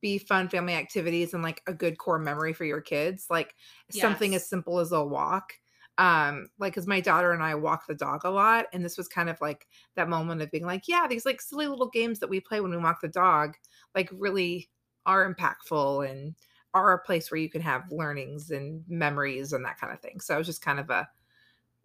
be 0.00 0.18
fun 0.18 0.48
family 0.48 0.74
activities 0.74 1.34
and 1.34 1.42
like 1.42 1.62
a 1.66 1.72
good 1.72 1.98
core 1.98 2.18
memory 2.18 2.52
for 2.52 2.64
your 2.64 2.80
kids. 2.80 3.26
Like 3.30 3.54
something 3.90 4.34
as 4.34 4.46
simple 4.46 4.78
as 4.78 4.92
a 4.92 5.02
walk. 5.02 5.54
Um, 5.96 6.48
like 6.58 6.74
because 6.74 6.88
my 6.88 7.00
daughter 7.00 7.32
and 7.32 7.42
I 7.42 7.54
walk 7.54 7.86
the 7.86 7.94
dog 7.94 8.22
a 8.24 8.30
lot, 8.30 8.66
and 8.72 8.84
this 8.84 8.98
was 8.98 9.06
kind 9.06 9.30
of 9.30 9.40
like 9.40 9.68
that 9.94 10.08
moment 10.08 10.42
of 10.42 10.50
being 10.50 10.66
like, 10.66 10.88
yeah, 10.88 11.06
these 11.08 11.24
like 11.24 11.40
silly 11.40 11.68
little 11.68 11.88
games 11.88 12.18
that 12.18 12.28
we 12.28 12.40
play 12.40 12.60
when 12.60 12.72
we 12.72 12.76
walk 12.76 13.00
the 13.00 13.08
dog, 13.08 13.54
like 13.94 14.10
really 14.12 14.68
are 15.06 15.32
impactful 15.32 16.10
and 16.10 16.34
are 16.74 16.92
a 16.92 16.98
place 16.98 17.30
where 17.30 17.40
you 17.40 17.48
can 17.48 17.62
have 17.62 17.90
learnings 17.90 18.50
and 18.50 18.84
memories 18.88 19.52
and 19.52 19.64
that 19.64 19.78
kind 19.78 19.92
of 19.92 20.00
thing. 20.00 20.20
So 20.20 20.34
it 20.34 20.38
was 20.38 20.46
just 20.46 20.62
kind 20.62 20.80
of 20.80 20.90
a 20.90 21.08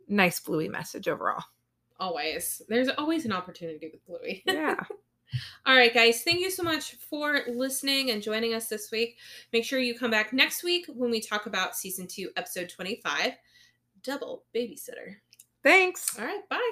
nice 0.08 0.40
bluey 0.40 0.68
message 0.68 1.08
overall. 1.08 1.44
Always. 2.00 2.62
There's 2.68 2.90
always 2.90 3.26
an 3.26 3.32
opportunity 3.32 3.90
with 3.92 4.06
Bluey. 4.06 4.42
Yeah. 4.46 4.76
All 5.66 5.76
right, 5.76 5.94
guys. 5.94 6.24
Thank 6.24 6.40
you 6.40 6.50
so 6.50 6.64
much 6.64 6.96
for 6.96 7.42
listening 7.48 8.10
and 8.10 8.22
joining 8.22 8.54
us 8.56 8.68
this 8.68 8.90
week. 8.92 9.18
Make 9.54 9.64
sure 9.64 9.80
you 9.80 9.98
come 9.98 10.10
back 10.10 10.34
next 10.34 10.64
week 10.64 10.88
when 10.88 11.12
we 11.12 11.22
talk 11.22 11.46
about 11.46 11.76
season 11.76 12.08
two, 12.08 12.30
episode 12.36 12.70
25 12.70 13.34
Double 14.02 14.44
Babysitter. 14.56 15.18
Thanks. 15.62 16.18
All 16.18 16.26
right. 16.26 16.48
Bye. 16.50 16.72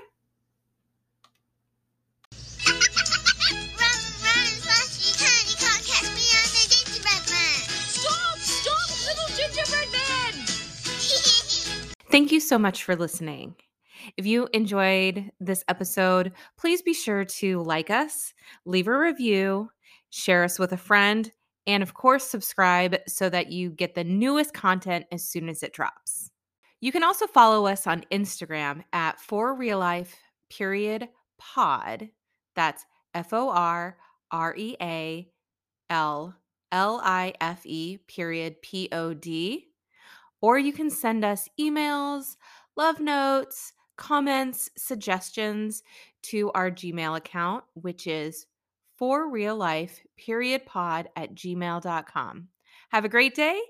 Thank 12.17 12.31
you 12.31 12.39
so 12.39 12.57
much 12.57 12.83
for 12.83 12.95
listening. 12.95 13.53
If 14.17 14.25
you 14.25 14.47
enjoyed 14.51 15.29
this 15.39 15.63
episode, 15.67 16.31
please 16.57 16.81
be 16.81 16.95
sure 16.95 17.23
to 17.23 17.61
like 17.61 17.91
us, 17.91 18.33
leave 18.65 18.87
a 18.87 18.97
review, 18.97 19.69
share 20.09 20.43
us 20.43 20.57
with 20.57 20.71
a 20.71 20.77
friend, 20.77 21.31
and 21.67 21.83
of 21.83 21.93
course, 21.93 22.23
subscribe 22.23 22.97
so 23.07 23.29
that 23.29 23.51
you 23.51 23.69
get 23.69 23.93
the 23.93 24.03
newest 24.03 24.55
content 24.55 25.05
as 25.11 25.29
soon 25.29 25.47
as 25.47 25.61
it 25.61 25.73
drops. 25.73 26.31
You 26.81 26.91
can 26.91 27.03
also 27.03 27.27
follow 27.27 27.67
us 27.67 27.85
on 27.85 28.03
Instagram 28.11 28.83
at 28.93 29.21
for 29.21 29.53
real 29.53 29.77
life 29.77 30.17
period 30.49 31.09
pod. 31.37 32.09
That's 32.55 32.83
F 33.13 33.31
O 33.31 33.51
R 33.51 33.95
R 34.31 34.55
E 34.57 34.75
A 34.81 35.29
L 35.91 36.35
L 36.71 36.99
I 37.03 37.35
F 37.39 37.63
E 37.63 37.99
period 38.07 38.59
P 38.63 38.89
O 38.91 39.13
D 39.13 39.66
or 40.41 40.57
you 40.57 40.73
can 40.73 40.89
send 40.89 41.25
us 41.25 41.49
emails, 41.59 42.35
love 42.75 42.99
notes, 42.99 43.73
comments, 43.97 44.69
suggestions 44.77 45.83
to 46.23 46.51
our 46.51 46.69
Gmail 46.69 47.17
account, 47.17 47.63
which 47.73 48.07
is 48.07 48.45
for 48.97 49.29
real 49.29 49.55
life 49.55 49.99
period 50.17 50.65
pod 50.65 51.09
at 51.15 51.35
gmail.com. 51.35 52.47
Have 52.89 53.05
a 53.05 53.09
great 53.09 53.35
day 53.35 53.61